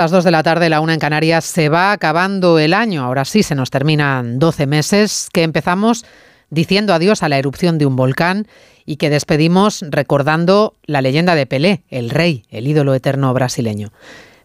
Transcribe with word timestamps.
las 0.00 0.10
2 0.10 0.24
de 0.24 0.30
la 0.30 0.42
tarde, 0.42 0.70
la 0.70 0.80
una 0.80 0.94
en 0.94 0.98
Canarias, 0.98 1.44
se 1.44 1.68
va 1.68 1.92
acabando 1.92 2.58
el 2.58 2.72
año. 2.72 3.04
Ahora 3.04 3.26
sí, 3.26 3.42
se 3.42 3.54
nos 3.54 3.68
terminan 3.68 4.38
12 4.38 4.66
meses 4.66 5.28
que 5.30 5.42
empezamos 5.42 6.06
diciendo 6.48 6.94
adiós 6.94 7.22
a 7.22 7.28
la 7.28 7.36
erupción 7.36 7.76
de 7.76 7.84
un 7.84 7.96
volcán 7.96 8.46
y 8.86 8.96
que 8.96 9.10
despedimos 9.10 9.84
recordando 9.86 10.74
la 10.86 11.02
leyenda 11.02 11.34
de 11.34 11.44
Pelé, 11.44 11.82
el 11.90 12.08
rey, 12.08 12.44
el 12.48 12.66
ídolo 12.66 12.94
eterno 12.94 13.34
brasileño. 13.34 13.92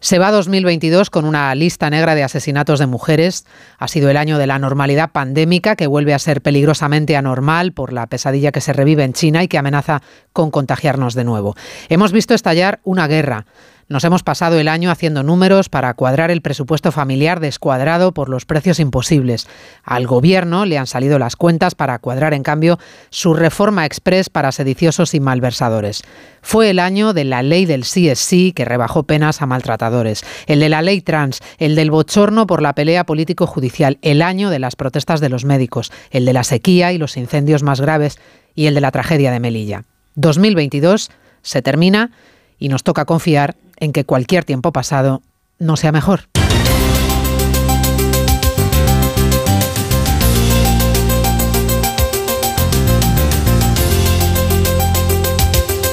Se 0.00 0.18
va 0.18 0.30
2022 0.30 1.08
con 1.08 1.24
una 1.24 1.54
lista 1.54 1.88
negra 1.88 2.14
de 2.14 2.22
asesinatos 2.22 2.78
de 2.78 2.86
mujeres. 2.86 3.46
Ha 3.78 3.88
sido 3.88 4.10
el 4.10 4.18
año 4.18 4.36
de 4.36 4.46
la 4.46 4.58
normalidad 4.58 5.10
pandémica 5.10 5.74
que 5.74 5.86
vuelve 5.86 6.12
a 6.12 6.18
ser 6.18 6.42
peligrosamente 6.42 7.16
anormal 7.16 7.72
por 7.72 7.94
la 7.94 8.06
pesadilla 8.08 8.52
que 8.52 8.60
se 8.60 8.74
revive 8.74 9.04
en 9.04 9.14
China 9.14 9.42
y 9.42 9.48
que 9.48 9.56
amenaza 9.56 10.02
con 10.34 10.50
contagiarnos 10.50 11.14
de 11.14 11.24
nuevo. 11.24 11.56
Hemos 11.88 12.12
visto 12.12 12.34
estallar 12.34 12.80
una 12.84 13.08
guerra 13.08 13.46
nos 13.88 14.02
hemos 14.02 14.24
pasado 14.24 14.58
el 14.58 14.66
año 14.66 14.90
haciendo 14.90 15.22
números 15.22 15.68
para 15.68 15.94
cuadrar 15.94 16.32
el 16.32 16.42
presupuesto 16.42 16.90
familiar 16.90 17.38
descuadrado 17.38 18.12
por 18.12 18.28
los 18.28 18.44
precios 18.44 18.80
imposibles. 18.80 19.46
Al 19.84 20.08
gobierno 20.08 20.66
le 20.66 20.76
han 20.76 20.88
salido 20.88 21.20
las 21.20 21.36
cuentas 21.36 21.76
para 21.76 21.98
cuadrar, 22.00 22.34
en 22.34 22.42
cambio, 22.42 22.78
su 23.10 23.34
reforma 23.34 23.86
express 23.86 24.28
para 24.28 24.50
sediciosos 24.50 25.14
y 25.14 25.20
malversadores. 25.20 26.02
Fue 26.42 26.70
el 26.70 26.80
año 26.80 27.12
de 27.12 27.24
la 27.24 27.42
ley 27.42 27.64
del 27.64 27.84
sí 27.84 28.08
es 28.08 28.18
sí 28.18 28.52
que 28.52 28.64
rebajó 28.64 29.04
penas 29.04 29.40
a 29.40 29.46
maltratadores, 29.46 30.24
el 30.46 30.58
de 30.58 30.68
la 30.68 30.82
ley 30.82 31.00
trans, 31.00 31.40
el 31.58 31.76
del 31.76 31.92
bochorno 31.92 32.46
por 32.48 32.62
la 32.62 32.74
pelea 32.74 33.06
político-judicial, 33.06 33.98
el 34.02 34.20
año 34.20 34.50
de 34.50 34.58
las 34.58 34.74
protestas 34.74 35.20
de 35.20 35.28
los 35.28 35.44
médicos, 35.44 35.92
el 36.10 36.24
de 36.24 36.32
la 36.32 36.42
sequía 36.42 36.92
y 36.92 36.98
los 36.98 37.16
incendios 37.16 37.62
más 37.62 37.80
graves 37.80 38.18
y 38.56 38.66
el 38.66 38.74
de 38.74 38.80
la 38.80 38.90
tragedia 38.90 39.30
de 39.30 39.38
Melilla. 39.38 39.84
2022 40.16 41.10
se 41.42 41.62
termina 41.62 42.10
y 42.58 42.68
nos 42.68 42.82
toca 42.82 43.04
confiar 43.04 43.54
en 43.76 43.92
que 43.92 44.04
cualquier 44.04 44.44
tiempo 44.44 44.72
pasado 44.72 45.22
no 45.58 45.76
sea 45.76 45.92
mejor. 45.92 46.28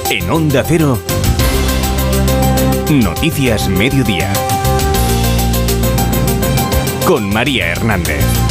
En 0.09 0.29
Onda 0.29 0.63
Cero, 0.65 0.99
Noticias 2.89 3.67
Mediodía. 3.67 4.31
Con 7.05 7.33
María 7.33 7.67
Hernández. 7.67 8.42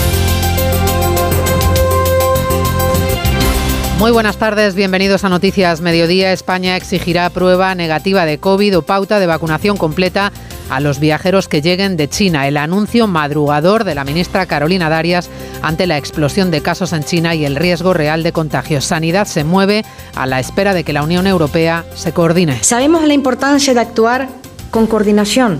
Muy 3.98 4.10
buenas 4.10 4.36
tardes, 4.36 4.74
bienvenidos 4.74 5.24
a 5.24 5.28
Noticias 5.28 5.80
Mediodía. 5.80 6.32
España 6.32 6.76
exigirá 6.76 7.30
prueba 7.30 7.74
negativa 7.74 8.24
de 8.24 8.38
COVID 8.38 8.78
o 8.78 8.82
pauta 8.82 9.20
de 9.20 9.26
vacunación 9.26 9.76
completa 9.76 10.32
a 10.70 10.80
los 10.80 10.98
viajeros 10.98 11.48
que 11.48 11.62
lleguen 11.62 11.96
de 11.96 12.08
China. 12.08 12.48
El 12.48 12.56
anuncio 12.56 13.06
madrugador 13.06 13.84
de 13.84 13.94
la 13.94 14.04
ministra 14.04 14.46
Carolina 14.46 14.88
Darias 14.88 15.30
ante 15.62 15.86
la 15.86 15.98
explosión 15.98 16.50
de 16.50 16.62
casos 16.62 16.92
en 16.92 17.04
China 17.04 17.34
y 17.34 17.44
el 17.44 17.56
riesgo 17.56 17.94
real 17.94 18.22
de 18.22 18.32
contagio. 18.32 18.80
Sanidad 18.80 19.26
se 19.26 19.44
mueve 19.44 19.84
a 20.16 20.26
la 20.26 20.40
espera 20.40 20.74
de 20.74 20.82
que 20.82 20.92
la 20.92 21.02
Unión 21.04 21.26
Europea 21.26 21.84
se 21.94 22.12
coordine. 22.12 22.62
Sabemos 22.62 23.04
la 23.06 23.14
importancia 23.14 23.74
de 23.74 23.80
actuar 23.80 24.28
con 24.70 24.86
coordinación, 24.86 25.58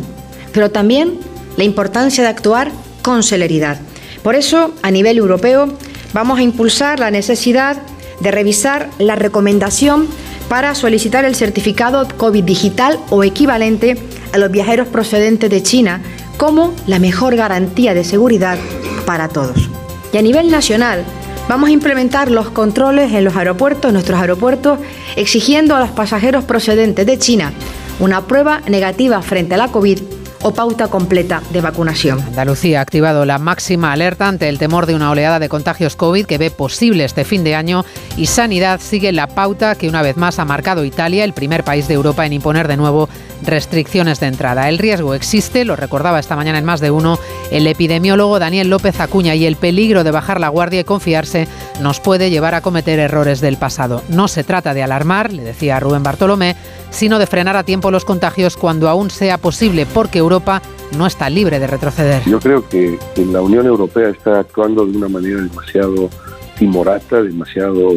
pero 0.53 0.71
también 0.71 1.21
la 1.57 1.65
importancia 1.65 2.25
de 2.25 2.31
actuar 2.31 2.73
con 3.03 3.23
celeridad. 3.23 3.79
Por 4.23 4.35
eso, 4.35 4.73
a 4.83 4.91
nivel 4.91 5.19
europeo, 5.19 5.69
vamos 6.13 6.39
a 6.39 6.43
impulsar 6.43 6.99
la 7.01 7.11
necesidad 7.11 7.77
de 8.23 8.31
revisar 8.31 8.89
la 8.99 9.17
recomendación 9.17 10.09
para 10.49 10.75
solicitar 10.75 11.25
el 11.25 11.35
certificado 11.35 12.07
COVID 12.17 12.45
digital 12.45 12.99
o 13.11 13.25
equivalente 13.25 13.97
a 14.33 14.39
los 14.39 14.51
viajeros 14.51 14.89
procedentes 14.89 15.51
de 15.51 15.63
China 15.63 16.01
como 16.37 16.75
la 16.87 16.99
mejor 16.99 17.37
garantía 17.37 17.95
de 17.95 18.05
seguridad 18.05 18.59
para 19.07 19.29
todos. 19.29 19.69
Y 20.13 20.19
a 20.19 20.23
nivel 20.23 20.51
nacional, 20.51 21.05
vamos 21.49 21.71
a 21.71 21.73
implementar 21.73 22.31
los 22.31 22.51
controles 22.51 23.13
en 23.13 23.25
los 23.25 23.37
aeropuertos, 23.37 23.93
nuestros 23.93 24.21
aeropuertos, 24.21 24.79
exigiendo 25.17 25.75
a 25.75 25.81
los 25.81 25.91
pasajeros 25.91 26.45
procedentes 26.45 27.07
de 27.07 27.19
China 27.19 27.53
una 28.01 28.27
prueba 28.27 28.63
negativa 28.69 29.23
frente 29.23 29.55
a 29.55 29.59
la 29.59 29.69
COVID 29.69 30.01
o 30.43 30.53
pauta 30.53 30.89
completa 30.89 31.43
de 31.53 31.61
vacunación. 31.61 32.21
Andalucía 32.21 32.81
ha 32.81 32.83
activado 32.83 33.25
la 33.25 33.39
máxima 33.39 33.93
alerta 33.93 34.29
ante 34.29 34.49
el 34.49 34.59
temor 34.59 34.87
de 34.87 34.95
una 34.95 35.11
oleada 35.11 35.39
de 35.39 35.49
contagios 35.49 35.97
COVID 35.97 36.27
que 36.27 36.39
ve 36.39 36.51
posible 36.51 37.05
este 37.05 37.25
fin 37.25 37.45
de 37.45 37.55
año 37.55 37.85
y 38.17 38.27
Sanidad 38.27 38.81
sigue 38.81 39.13
la 39.13 39.29
pauta 39.29 39.75
que 39.75 39.89
una 39.89 40.03
vez 40.03 40.17
más 40.17 40.39
ha 40.39 40.45
marcado 40.45 40.85
Italia, 40.85 41.25
el 41.25 41.33
primer 41.33 41.65
país 41.65 41.89
de 41.89 41.95
Europa 41.95 42.27
en 42.27 42.33
imponer 42.33 42.69
de 42.69 42.77
nuevo 42.77 43.09
restricciones 43.43 44.21
de 44.21 44.27
entrada. 44.27 44.69
El 44.69 44.79
riesgo 44.79 45.15
existe, 45.15 45.65
lo 45.65 45.77
recordaba 45.77 46.19
esta 46.19 46.37
mañana 46.37 46.59
en 46.59 46.65
más 46.65 46.81
de 46.81 46.91
uno 46.91 47.19
el 47.51 47.67
epidemiólogo 47.67 48.39
Daniel 48.39 48.71
López 48.71 49.01
Acuña 49.01 49.35
y 49.35 49.47
el 49.47 49.57
peligro 49.57 50.05
de 50.05 50.11
bajar 50.11 50.41
la 50.41 50.49
guardia 50.49 50.81
y 50.81 50.85
confiarse 50.85 51.49
nos 51.81 52.01
puede 52.01 52.31
llevar 52.31 52.55
a 52.55 52.61
cometer 52.61 52.99
errores 52.99 53.41
del 53.41 53.57
pasado. 53.57 54.03
No 54.09 54.29
se 54.29 54.45
trata 54.45 54.75
de 54.75 54.83
alarmar, 54.83 55.33
le 55.33 55.43
decía 55.43 55.81
Rubén 55.81 56.03
Bartolomé, 56.03 56.57
sino 56.91 57.19
de 57.19 57.27
frenar 57.27 57.57
a 57.57 57.65
tiempo 57.65 57.91
los 57.91 58.05
contagios 58.05 58.57
cuando 58.57 58.89
aún 58.89 59.11
sea 59.11 59.39
posible, 59.39 59.87
porque 59.87 60.19
Europa 60.19 60.63
no 60.97 61.07
está 61.07 61.31
libre 61.31 61.59
de 61.59 61.67
retroceder. 61.67 62.23
Yo 62.27 62.39
creo 62.39 62.69
que, 62.69 62.99
la 63.17 63.41
Unión 63.41 63.67
Europea 63.67 64.11
está 64.11 64.41
actuando 64.41 64.87
de 64.87 64.97
una 64.97 65.09
manera 65.09 65.41
demasiado 65.41 66.11
timorata, 66.59 67.23
demasiado 67.23 67.93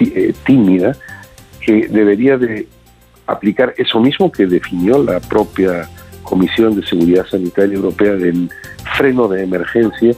eh, 0.00 0.32
tímida, 0.46 0.96
que 1.60 1.88
debería 1.88 2.38
de 2.38 2.66
aplicar 3.28 3.74
eso 3.76 4.00
mismo 4.00 4.32
que 4.32 4.46
definió 4.46 5.02
la 5.02 5.20
propia 5.20 5.88
Comisión 6.22 6.74
de 6.78 6.86
Seguridad 6.86 7.26
Sanitaria 7.26 7.74
Europea 7.76 8.14
del 8.14 8.50
freno 8.96 9.28
de 9.28 9.44
emergencia 9.44 10.12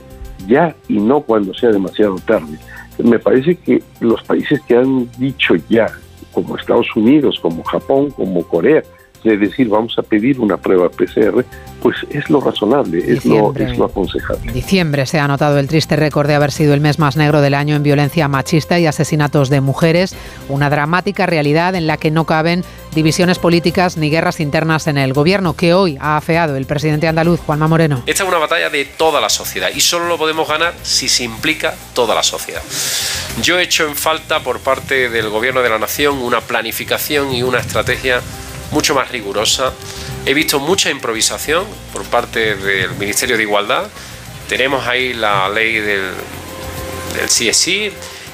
ya 0.47 0.75
y 0.87 0.99
no 0.99 1.21
cuando 1.21 1.53
sea 1.53 1.69
demasiado 1.69 2.15
tarde. 2.25 2.57
Me 2.97 3.19
parece 3.19 3.55
que 3.55 3.81
los 3.99 4.21
países 4.23 4.59
que 4.61 4.75
han 4.75 5.09
dicho 5.17 5.55
ya 5.69 5.87
como 6.31 6.57
Estados 6.57 6.87
Unidos, 6.95 7.39
como 7.41 7.63
Japón, 7.63 8.11
como 8.11 8.43
Corea, 8.43 8.83
de 9.23 9.37
decir 9.37 9.67
vamos 9.67 9.97
a 9.97 10.01
pedir 10.01 10.39
una 10.39 10.57
prueba 10.57 10.89
PCR, 10.89 11.43
pues 11.81 11.97
es 12.09 12.29
lo 12.29 12.41
razonable, 12.41 12.99
es 12.99 13.25
lo, 13.25 13.53
es 13.55 13.77
lo 13.77 13.85
aconsejable. 13.85 14.47
En 14.47 14.53
diciembre 14.53 15.05
se 15.05 15.19
ha 15.19 15.27
notado 15.27 15.59
el 15.59 15.67
triste 15.67 15.95
récord 15.95 16.27
de 16.27 16.35
haber 16.35 16.51
sido 16.51 16.73
el 16.73 16.81
mes 16.81 16.99
más 16.99 17.17
negro 17.17 17.41
del 17.41 17.53
año 17.53 17.75
en 17.75 17.83
violencia 17.83 18.27
machista 18.27 18.79
y 18.79 18.85
asesinatos 18.85 19.49
de 19.49 19.61
mujeres, 19.61 20.15
una 20.49 20.69
dramática 20.69 21.25
realidad 21.25 21.75
en 21.75 21.87
la 21.87 21.97
que 21.97 22.11
no 22.11 22.25
caben 22.25 22.63
divisiones 22.93 23.39
políticas 23.39 23.97
ni 23.97 24.09
guerras 24.09 24.39
internas 24.39 24.87
en 24.87 24.97
el 24.97 25.13
gobierno, 25.13 25.55
que 25.55 25.73
hoy 25.73 25.97
ha 25.99 26.17
afeado 26.17 26.55
el 26.55 26.65
presidente 26.65 27.07
andaluz 27.07 27.39
Juanma 27.39 27.67
Moreno. 27.67 28.03
Esta 28.05 28.23
es 28.23 28.29
una 28.29 28.37
batalla 28.37 28.69
de 28.69 28.85
toda 28.85 29.21
la 29.21 29.29
sociedad 29.29 29.69
y 29.73 29.81
solo 29.81 30.07
lo 30.07 30.17
podemos 30.17 30.47
ganar 30.47 30.73
si 30.83 31.07
se 31.07 31.23
implica 31.23 31.73
toda 31.93 32.15
la 32.15 32.23
sociedad. 32.23 32.61
Yo 33.41 33.57
he 33.57 33.63
hecho 33.63 33.87
en 33.87 33.95
falta 33.95 34.41
por 34.41 34.59
parte 34.59 35.09
del 35.09 35.29
gobierno 35.29 35.61
de 35.61 35.69
la 35.69 35.79
nación 35.79 36.17
una 36.17 36.41
planificación 36.41 37.33
y 37.33 37.43
una 37.43 37.59
estrategia 37.59 38.21
mucho 38.71 38.95
más 38.95 39.09
rigurosa. 39.11 39.73
He 40.25 40.33
visto 40.33 40.59
mucha 40.59 40.89
improvisación 40.89 41.65
por 41.93 42.03
parte 42.05 42.55
del 42.55 42.91
Ministerio 42.95 43.37
de 43.37 43.43
Igualdad. 43.43 43.87
Tenemos 44.47 44.87
ahí 44.87 45.13
la 45.13 45.49
ley 45.49 45.75
del, 45.75 46.11
del 47.15 47.27
CSI, 47.27 47.91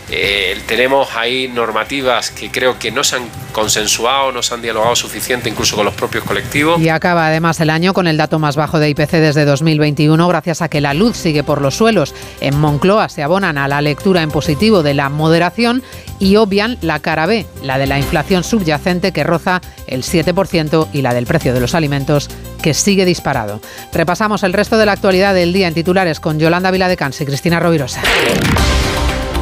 eh, 0.10 0.60
tenemos 0.68 1.16
ahí 1.16 1.48
normativas 1.48 2.32
que 2.32 2.50
creo 2.50 2.80
que 2.80 2.92
no 2.92 3.04
se 3.04 3.18
han 3.18 3.30
consensuado, 3.58 4.32
no 4.32 4.44
se 4.44 4.54
han 4.54 4.62
dialogado 4.62 4.96
suficiente 4.96 5.50
incluso 5.50 5.76
con 5.76 5.84
los 5.84 5.96
propios 5.96 6.24
colectivos. 6.24 6.80
Y 6.80 6.90
acaba 6.90 7.26
además 7.26 7.60
el 7.60 7.72
año 7.72 7.92
con 7.92 8.06
el 8.06 8.16
dato 8.16 8.38
más 8.38 8.56
bajo 8.56 8.78
de 8.78 8.88
IPC 8.90 9.14
desde 9.14 9.46
2021 9.46 10.28
gracias 10.28 10.62
a 10.62 10.70
que 10.70 10.80
la 10.80 10.94
luz 10.94 11.18
sigue 11.18 11.42
por 11.42 11.60
los 11.60 11.76
suelos. 11.76 12.14
En 12.40 12.56
Moncloa 12.60 13.10
se 13.10 13.24
abonan 13.24 13.58
a 13.58 13.68
la 13.68 13.82
lectura 13.82 14.22
en 14.22 14.30
positivo 14.30 14.84
de 14.84 14.94
la 14.94 15.10
moderación 15.10 15.82
y 16.20 16.36
obvian 16.36 16.78
la 16.82 17.00
cara 17.00 17.26
B, 17.26 17.48
la 17.64 17.80
de 17.80 17.88
la 17.88 17.98
inflación 17.98 18.44
subyacente 18.44 19.12
que 19.12 19.24
roza 19.24 19.60
el 19.88 20.04
7% 20.04 20.90
y 20.94 21.02
la 21.02 21.16
del 21.16 21.26
precio 21.26 21.52
de 21.52 21.60
los 21.60 21.74
alimentos 21.74 22.30
que 22.62 22.76
sigue 22.76 23.06
disparado. 23.06 23.60
Repasamos 23.92 24.44
el 24.44 24.54
resto 24.54 24.78
de 24.78 24.86
la 24.86 24.92
actualidad 24.92 25.34
del 25.34 25.52
día 25.52 25.68
en 25.68 25.74
titulares 25.74 26.20
con 26.20 26.38
Yolanda 26.38 26.70
Viladecans 26.70 27.20
y 27.22 27.26
Cristina 27.26 27.60
Rovirosa. 27.60 28.04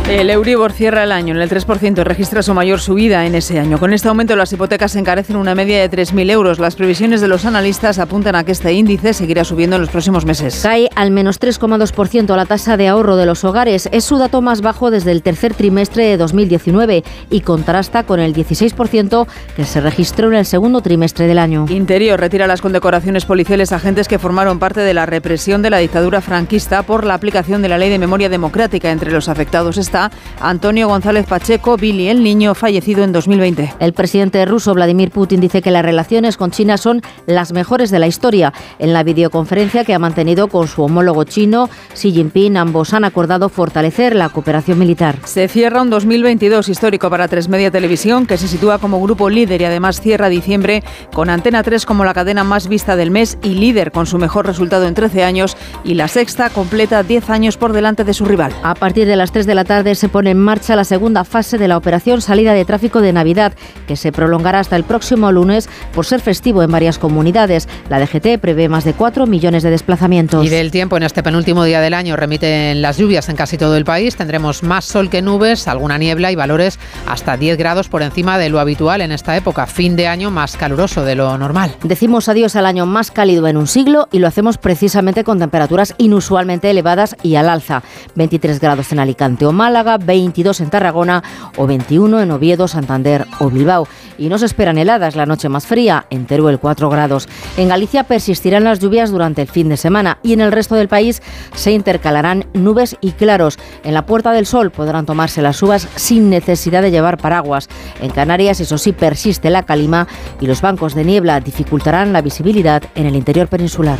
El 0.09 0.29
Euribor 0.29 0.71
cierra 0.71 1.03
el 1.03 1.11
año 1.11 1.33
en 1.33 1.41
el 1.41 1.49
3% 1.49 1.97
y 1.97 2.03
registra 2.03 2.43
su 2.43 2.53
mayor 2.53 2.79
subida 2.79 3.25
en 3.25 3.33
ese 3.33 3.59
año. 3.59 3.79
Con 3.79 3.91
este 3.91 4.07
aumento 4.07 4.35
las 4.35 4.53
hipotecas 4.53 4.91
se 4.91 4.99
encarecen 4.99 5.35
una 5.35 5.55
media 5.55 5.81
de 5.81 5.89
3.000 5.89 6.29
euros. 6.29 6.59
Las 6.59 6.75
previsiones 6.75 7.21
de 7.21 7.27
los 7.27 7.43
analistas 7.43 7.97
apuntan 7.97 8.35
a 8.35 8.43
que 8.43 8.51
este 8.51 8.71
índice 8.71 9.15
seguirá 9.15 9.43
subiendo 9.43 9.77
en 9.77 9.81
los 9.81 9.89
próximos 9.89 10.23
meses. 10.23 10.59
Cae 10.61 10.89
al 10.95 11.09
menos 11.09 11.41
3,2% 11.41 12.35
la 12.35 12.45
tasa 12.45 12.77
de 12.77 12.87
ahorro 12.87 13.15
de 13.15 13.25
los 13.25 13.43
hogares. 13.43 13.89
Es 13.91 14.03
su 14.03 14.19
dato 14.19 14.43
más 14.43 14.61
bajo 14.61 14.91
desde 14.91 15.11
el 15.11 15.23
tercer 15.23 15.55
trimestre 15.55 16.05
de 16.05 16.17
2019 16.17 17.03
y 17.31 17.41
contrasta 17.41 18.03
con 18.03 18.19
el 18.19 18.35
16% 18.35 19.25
que 19.55 19.65
se 19.65 19.81
registró 19.81 20.27
en 20.27 20.35
el 20.35 20.45
segundo 20.45 20.81
trimestre 20.81 21.25
del 21.25 21.39
año. 21.39 21.65
Interior 21.67 22.19
retira 22.19 22.45
las 22.45 22.61
condecoraciones 22.61 23.25
policiales 23.25 23.71
a 23.71 23.77
agentes 23.77 24.07
que 24.07 24.19
formaron 24.19 24.59
parte 24.59 24.81
de 24.81 24.93
la 24.93 25.07
represión 25.07 25.63
de 25.63 25.71
la 25.71 25.79
dictadura 25.79 26.21
franquista 26.21 26.83
por 26.83 27.05
la 27.05 27.15
aplicación 27.15 27.63
de 27.63 27.69
la 27.69 27.79
ley 27.79 27.89
de 27.89 27.97
memoria 27.97 28.29
democrática 28.29 28.91
entre 28.91 29.11
los 29.11 29.29
afectados. 29.29 29.79
Esta 29.79 29.94
Antonio 30.39 30.87
González 30.87 31.25
Pacheco, 31.25 31.77
Billy 31.77 32.09
el 32.09 32.23
Niño, 32.23 32.55
fallecido 32.55 33.03
en 33.03 33.11
2020. 33.11 33.75
El 33.79 33.93
presidente 33.93 34.45
ruso 34.45 34.73
Vladimir 34.73 35.11
Putin 35.11 35.41
dice 35.41 35.61
que 35.61 35.71
las 35.71 35.85
relaciones 35.85 36.37
con 36.37 36.51
China 36.51 36.77
son 36.77 37.01
las 37.25 37.53
mejores 37.53 37.91
de 37.91 37.99
la 37.99 38.07
historia. 38.07 38.53
En 38.79 38.93
la 38.93 39.03
videoconferencia 39.03 39.85
que 39.85 39.93
ha 39.93 39.99
mantenido 39.99 40.47
con 40.47 40.67
su 40.67 40.83
homólogo 40.83 41.23
chino, 41.23 41.69
Xi 41.93 42.11
Jinping, 42.11 42.57
ambos 42.57 42.93
han 42.93 43.05
acordado 43.05 43.49
fortalecer 43.49 44.15
la 44.15 44.29
cooperación 44.29 44.79
militar. 44.79 45.17
Se 45.25 45.47
cierra 45.47 45.81
un 45.81 45.89
2022 45.89 46.69
histórico 46.69 47.09
para 47.09 47.27
Tres 47.27 47.49
Media 47.49 47.71
Televisión, 47.71 48.25
que 48.25 48.37
se 48.37 48.47
sitúa 48.47 48.79
como 48.79 49.01
grupo 49.01 49.29
líder 49.29 49.61
y 49.61 49.65
además 49.65 50.01
cierra 50.01 50.29
diciembre 50.29 50.83
con 51.13 51.29
Antena 51.29 51.63
3 51.63 51.85
como 51.85 52.05
la 52.05 52.13
cadena 52.13 52.43
más 52.43 52.67
vista 52.67 52.95
del 52.95 53.11
mes 53.11 53.37
y 53.43 53.55
líder 53.55 53.91
con 53.91 54.05
su 54.05 54.17
mejor 54.17 54.45
resultado 54.45 54.85
en 54.85 54.93
13 54.93 55.23
años 55.23 55.57
y 55.83 55.93
la 55.93 56.07
sexta 56.07 56.49
completa 56.49 57.03
10 57.03 57.29
años 57.29 57.57
por 57.57 57.73
delante 57.73 58.03
de 58.03 58.13
su 58.13 58.25
rival. 58.25 58.53
A 58.63 58.75
partir 58.75 59.07
de 59.07 59.15
las 59.15 59.31
3 59.31 59.45
de 59.45 59.55
la 59.55 59.63
tarde 59.63 59.84
se 59.93 60.09
pone 60.09 60.31
en 60.31 60.39
marcha 60.39 60.75
la 60.75 60.83
segunda 60.83 61.23
fase 61.23 61.59
de 61.59 61.67
la 61.67 61.77
operación 61.77 62.21
salida 62.21 62.53
de 62.53 62.65
tráfico 62.65 63.01
de 63.01 63.13
Navidad, 63.13 63.53
que 63.87 63.95
se 63.95 64.11
prolongará 64.11 64.59
hasta 64.59 64.75
el 64.75 64.83
próximo 64.83 65.31
lunes 65.31 65.69
por 65.93 66.05
ser 66.05 66.21
festivo 66.21 66.63
en 66.63 66.71
varias 66.71 66.97
comunidades. 66.97 67.67
La 67.89 67.99
DGT 67.99 68.39
prevé 68.39 68.69
más 68.69 68.85
de 68.85 68.93
4 68.93 69.27
millones 69.27 69.61
de 69.61 69.69
desplazamientos. 69.69 70.45
Y 70.45 70.49
del 70.49 70.71
tiempo 70.71 70.97
en 70.97 71.03
este 71.03 71.21
penúltimo 71.21 71.63
día 71.63 71.81
del 71.81 71.93
año 71.93 72.15
remiten 72.15 72.81
las 72.81 72.97
lluvias 72.97 73.29
en 73.29 73.35
casi 73.35 73.57
todo 73.57 73.77
el 73.77 73.85
país. 73.85 74.15
Tendremos 74.15 74.63
más 74.63 74.85
sol 74.85 75.09
que 75.09 75.21
nubes, 75.21 75.67
alguna 75.67 75.97
niebla 75.97 76.31
y 76.31 76.35
valores 76.35 76.79
hasta 77.07 77.37
10 77.37 77.57
grados 77.57 77.89
por 77.89 78.01
encima 78.01 78.37
de 78.37 78.49
lo 78.49 78.59
habitual 78.59 79.01
en 79.01 79.11
esta 79.11 79.35
época. 79.35 79.67
Fin 79.67 79.95
de 79.95 80.07
año 80.07 80.31
más 80.31 80.55
caluroso 80.57 81.03
de 81.03 81.15
lo 81.15 81.37
normal. 81.37 81.75
Decimos 81.83 82.29
adiós 82.29 82.55
al 82.55 82.65
año 82.65 82.85
más 82.85 83.11
cálido 83.11 83.47
en 83.47 83.57
un 83.57 83.67
siglo 83.67 84.07
y 84.11 84.19
lo 84.19 84.27
hacemos 84.27 84.57
precisamente 84.57 85.23
con 85.23 85.39
temperaturas 85.39 85.93
inusualmente 85.97 86.69
elevadas 86.69 87.15
y 87.23 87.35
al 87.35 87.49
alza. 87.49 87.83
23 88.15 88.59
grados 88.59 88.91
en 88.91 88.99
Alicante 88.99 89.45
o 89.45 89.51
Málaga, 89.51 89.74
22 89.83 90.61
en 90.61 90.69
Tarragona 90.69 91.23
o 91.57 91.67
21 91.67 92.21
en 92.21 92.31
Oviedo, 92.31 92.67
Santander 92.67 93.25
o 93.39 93.49
Bilbao. 93.49 93.87
Y 94.17 94.29
nos 94.29 94.43
esperan 94.43 94.77
heladas 94.77 95.17
la 95.17 95.25
noche 95.25 95.49
más 95.49 95.67
fría, 95.67 96.05
en 96.09 96.25
Teruel 96.25 96.59
4 96.59 96.89
grados. 96.89 97.27
En 97.57 97.67
Galicia 97.67 98.05
persistirán 98.05 98.63
las 98.63 98.79
lluvias 98.79 99.11
durante 99.11 99.41
el 99.41 99.49
fin 99.49 99.67
de 99.67 99.75
semana 99.75 100.19
y 100.23 100.31
en 100.31 100.39
el 100.39 100.53
resto 100.53 100.75
del 100.75 100.87
país 100.87 101.21
se 101.53 101.73
intercalarán 101.73 102.45
nubes 102.53 102.95
y 103.01 103.11
claros. 103.11 103.59
En 103.83 103.93
la 103.93 104.05
Puerta 104.05 104.31
del 104.31 104.45
Sol 104.45 104.71
podrán 104.71 105.05
tomarse 105.05 105.41
las 105.41 105.61
uvas 105.61 105.89
sin 105.95 106.29
necesidad 106.29 106.81
de 106.81 106.91
llevar 106.91 107.17
paraguas. 107.17 107.67
En 108.01 108.11
Canarias, 108.11 108.61
eso 108.61 108.77
sí, 108.77 108.93
persiste 108.93 109.49
la 109.49 109.63
calima 109.63 110.07
y 110.39 110.47
los 110.47 110.61
bancos 110.61 110.95
de 110.95 111.03
niebla 111.03 111.41
dificultarán 111.41 112.13
la 112.13 112.21
visibilidad 112.21 112.83
en 112.95 113.07
el 113.07 113.15
interior 113.15 113.49
peninsular. 113.49 113.99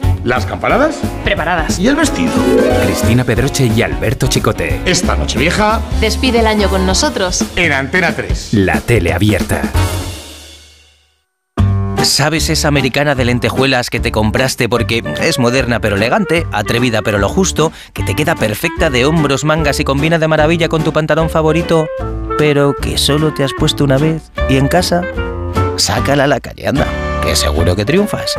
¿Las 0.23 0.45
campanadas? 0.45 0.99
Preparadas. 1.23 1.79
¿Y 1.79 1.87
el 1.87 1.95
vestido? 1.95 2.31
Cristina 2.83 3.23
Pedroche 3.23 3.65
y 3.75 3.81
Alberto 3.81 4.27
Chicote. 4.27 4.79
Esta 4.85 5.15
noche 5.15 5.39
vieja 5.39 5.81
Despide 5.99 6.39
el 6.39 6.47
año 6.47 6.69
con 6.69 6.85
nosotros. 6.85 7.43
en 7.55 7.73
Antena 7.73 8.15
3. 8.15 8.53
La 8.53 8.79
tele 8.81 9.13
abierta. 9.13 9.61
¿Sabes 12.03 12.49
esa 12.49 12.67
americana 12.67 13.15
de 13.15 13.25
lentejuelas 13.25 13.89
que 13.89 13.99
te 13.99 14.11
compraste 14.11 14.67
porque 14.67 15.03
es 15.21 15.39
moderna 15.39 15.79
pero 15.79 15.95
elegante, 15.95 16.45
atrevida 16.51 17.01
pero 17.03 17.19
lo 17.19 17.29
justo, 17.29 17.71
que 17.93 18.03
te 18.03 18.15
queda 18.15 18.35
perfecta 18.35 18.89
de 18.89 19.05
hombros, 19.05 19.43
mangas 19.43 19.79
y 19.79 19.83
combina 19.83 20.17
de 20.19 20.27
maravilla 20.27 20.67
con 20.67 20.83
tu 20.83 20.93
pantalón 20.93 21.29
favorito, 21.29 21.87
pero 22.39 22.73
que 22.75 22.97
solo 22.97 23.33
te 23.33 23.43
has 23.43 23.53
puesto 23.53 23.83
una 23.83 23.97
vez 23.97 24.31
y 24.49 24.57
en 24.57 24.67
casa? 24.67 25.03
Sácala 25.77 26.23
a 26.23 26.27
la 26.27 26.39
calle, 26.39 26.67
anda, 26.67 26.87
que 27.23 27.35
seguro 27.35 27.75
que 27.75 27.85
triunfas. 27.85 28.35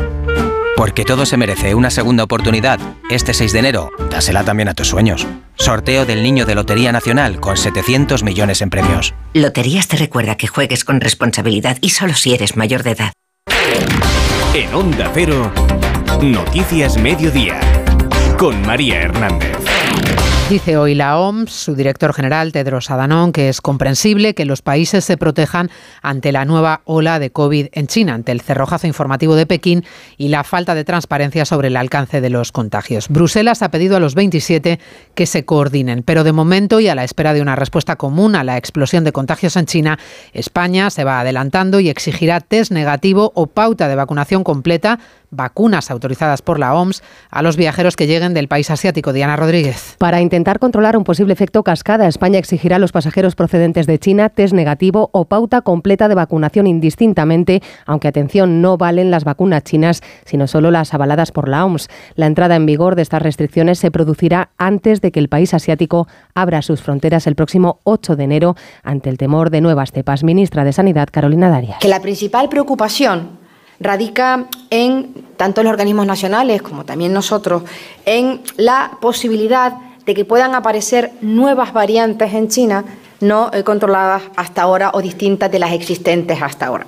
Porque 0.76 1.04
todo 1.04 1.26
se 1.26 1.36
merece 1.36 1.74
una 1.74 1.90
segunda 1.90 2.24
oportunidad. 2.24 2.80
Este 3.10 3.34
6 3.34 3.52
de 3.52 3.58
enero, 3.58 3.90
dásela 4.10 4.42
también 4.44 4.68
a 4.68 4.74
tus 4.74 4.88
sueños. 4.88 5.26
Sorteo 5.56 6.06
del 6.06 6.22
Niño 6.22 6.46
de 6.46 6.54
Lotería 6.54 6.92
Nacional 6.92 7.40
con 7.40 7.56
700 7.56 8.22
millones 8.22 8.62
en 8.62 8.70
premios. 8.70 9.14
Loterías 9.34 9.86
te 9.88 9.96
recuerda 9.96 10.36
que 10.36 10.46
juegues 10.46 10.84
con 10.84 11.00
responsabilidad 11.00 11.78
y 11.80 11.90
solo 11.90 12.14
si 12.14 12.34
eres 12.34 12.56
mayor 12.56 12.82
de 12.82 12.90
edad. 12.92 13.12
En 14.54 14.74
Onda 14.74 15.10
Cero, 15.14 15.52
Noticias 16.22 16.96
Mediodía, 16.96 17.60
con 18.38 18.60
María 18.62 19.02
Hernández. 19.02 19.71
Dice 20.52 20.76
hoy 20.76 20.94
la 20.94 21.18
OMS, 21.18 21.50
su 21.50 21.74
director 21.74 22.12
general 22.12 22.52
Tedros 22.52 22.90
Adhanom, 22.90 23.32
que 23.32 23.48
es 23.48 23.62
comprensible 23.62 24.34
que 24.34 24.44
los 24.44 24.60
países 24.60 25.02
se 25.02 25.16
protejan 25.16 25.70
ante 26.02 26.30
la 26.30 26.44
nueva 26.44 26.82
ola 26.84 27.18
de 27.18 27.30
COVID 27.30 27.68
en 27.72 27.86
China, 27.86 28.12
ante 28.12 28.32
el 28.32 28.42
cerrojazo 28.42 28.86
informativo 28.86 29.34
de 29.34 29.46
Pekín 29.46 29.82
y 30.18 30.28
la 30.28 30.44
falta 30.44 30.74
de 30.74 30.84
transparencia 30.84 31.46
sobre 31.46 31.68
el 31.68 31.76
alcance 31.78 32.20
de 32.20 32.28
los 32.28 32.52
contagios. 32.52 33.08
Bruselas 33.08 33.62
ha 33.62 33.70
pedido 33.70 33.96
a 33.96 34.00
los 34.00 34.14
27 34.14 34.78
que 35.14 35.24
se 35.24 35.46
coordinen, 35.46 36.02
pero 36.02 36.22
de 36.22 36.32
momento 36.32 36.80
y 36.80 36.88
a 36.88 36.94
la 36.94 37.04
espera 37.04 37.32
de 37.32 37.40
una 37.40 37.56
respuesta 37.56 37.96
común 37.96 38.36
a 38.36 38.44
la 38.44 38.58
explosión 38.58 39.04
de 39.04 39.12
contagios 39.12 39.56
en 39.56 39.64
China, 39.64 39.98
España 40.34 40.90
se 40.90 41.04
va 41.04 41.20
adelantando 41.20 41.80
y 41.80 41.88
exigirá 41.88 42.40
test 42.40 42.72
negativo 42.72 43.32
o 43.34 43.46
pauta 43.46 43.88
de 43.88 43.96
vacunación 43.96 44.44
completa 44.44 44.98
vacunas 45.32 45.90
autorizadas 45.90 46.42
por 46.42 46.60
la 46.60 46.74
OMS 46.74 47.02
a 47.30 47.42
los 47.42 47.56
viajeros 47.56 47.96
que 47.96 48.06
lleguen 48.06 48.34
del 48.34 48.46
país 48.46 48.70
asiático. 48.70 49.12
Diana 49.12 49.34
Rodríguez. 49.34 49.96
Para 49.98 50.20
intentar 50.20 50.60
controlar 50.60 50.96
un 50.96 51.04
posible 51.04 51.32
efecto 51.32 51.64
cascada, 51.64 52.06
España 52.06 52.38
exigirá 52.38 52.76
a 52.76 52.78
los 52.78 52.92
pasajeros 52.92 53.34
procedentes 53.34 53.86
de 53.86 53.98
China 53.98 54.28
test 54.28 54.54
negativo 54.54 55.10
o 55.12 55.24
pauta 55.24 55.62
completa 55.62 56.08
de 56.08 56.14
vacunación 56.14 56.66
indistintamente, 56.66 57.62
aunque 57.86 58.08
atención, 58.08 58.60
no 58.60 58.76
valen 58.76 59.10
las 59.10 59.24
vacunas 59.24 59.64
chinas, 59.64 60.02
sino 60.24 60.46
solo 60.46 60.70
las 60.70 60.94
avaladas 60.94 61.32
por 61.32 61.48
la 61.48 61.64
OMS. 61.64 61.88
La 62.14 62.26
entrada 62.26 62.54
en 62.54 62.66
vigor 62.66 62.94
de 62.94 63.02
estas 63.02 63.22
restricciones 63.22 63.78
se 63.78 63.90
producirá 63.90 64.50
antes 64.58 65.00
de 65.00 65.10
que 65.10 65.20
el 65.20 65.28
país 65.28 65.54
asiático 65.54 66.06
abra 66.34 66.62
sus 66.62 66.82
fronteras 66.82 67.26
el 67.26 67.34
próximo 67.34 67.80
8 67.84 68.16
de 68.16 68.24
enero 68.24 68.56
ante 68.82 69.08
el 69.08 69.16
temor 69.16 69.50
de 69.50 69.62
nuevas 69.62 69.92
cepas. 69.92 70.22
Ministra 70.22 70.64
de 70.64 70.72
Sanidad, 70.72 71.08
Carolina 71.10 71.48
Darias. 71.48 71.78
Que 71.80 71.88
la 71.88 72.00
principal 72.00 72.48
preocupación 72.48 73.41
radica 73.82 74.46
en 74.70 75.12
tanto 75.36 75.62
los 75.62 75.70
organismos 75.70 76.06
nacionales 76.06 76.62
como 76.62 76.84
también 76.84 77.12
nosotros 77.12 77.62
en 78.04 78.40
la 78.56 78.98
posibilidad 79.00 79.74
de 80.06 80.14
que 80.14 80.24
puedan 80.24 80.54
aparecer 80.54 81.12
nuevas 81.20 81.72
variantes 81.72 82.32
en 82.34 82.48
China 82.48 82.84
no 83.20 83.50
eh, 83.52 83.62
controladas 83.62 84.22
hasta 84.36 84.62
ahora 84.62 84.90
o 84.94 85.00
distintas 85.00 85.50
de 85.50 85.58
las 85.58 85.72
existentes 85.72 86.42
hasta 86.42 86.66
ahora. 86.66 86.86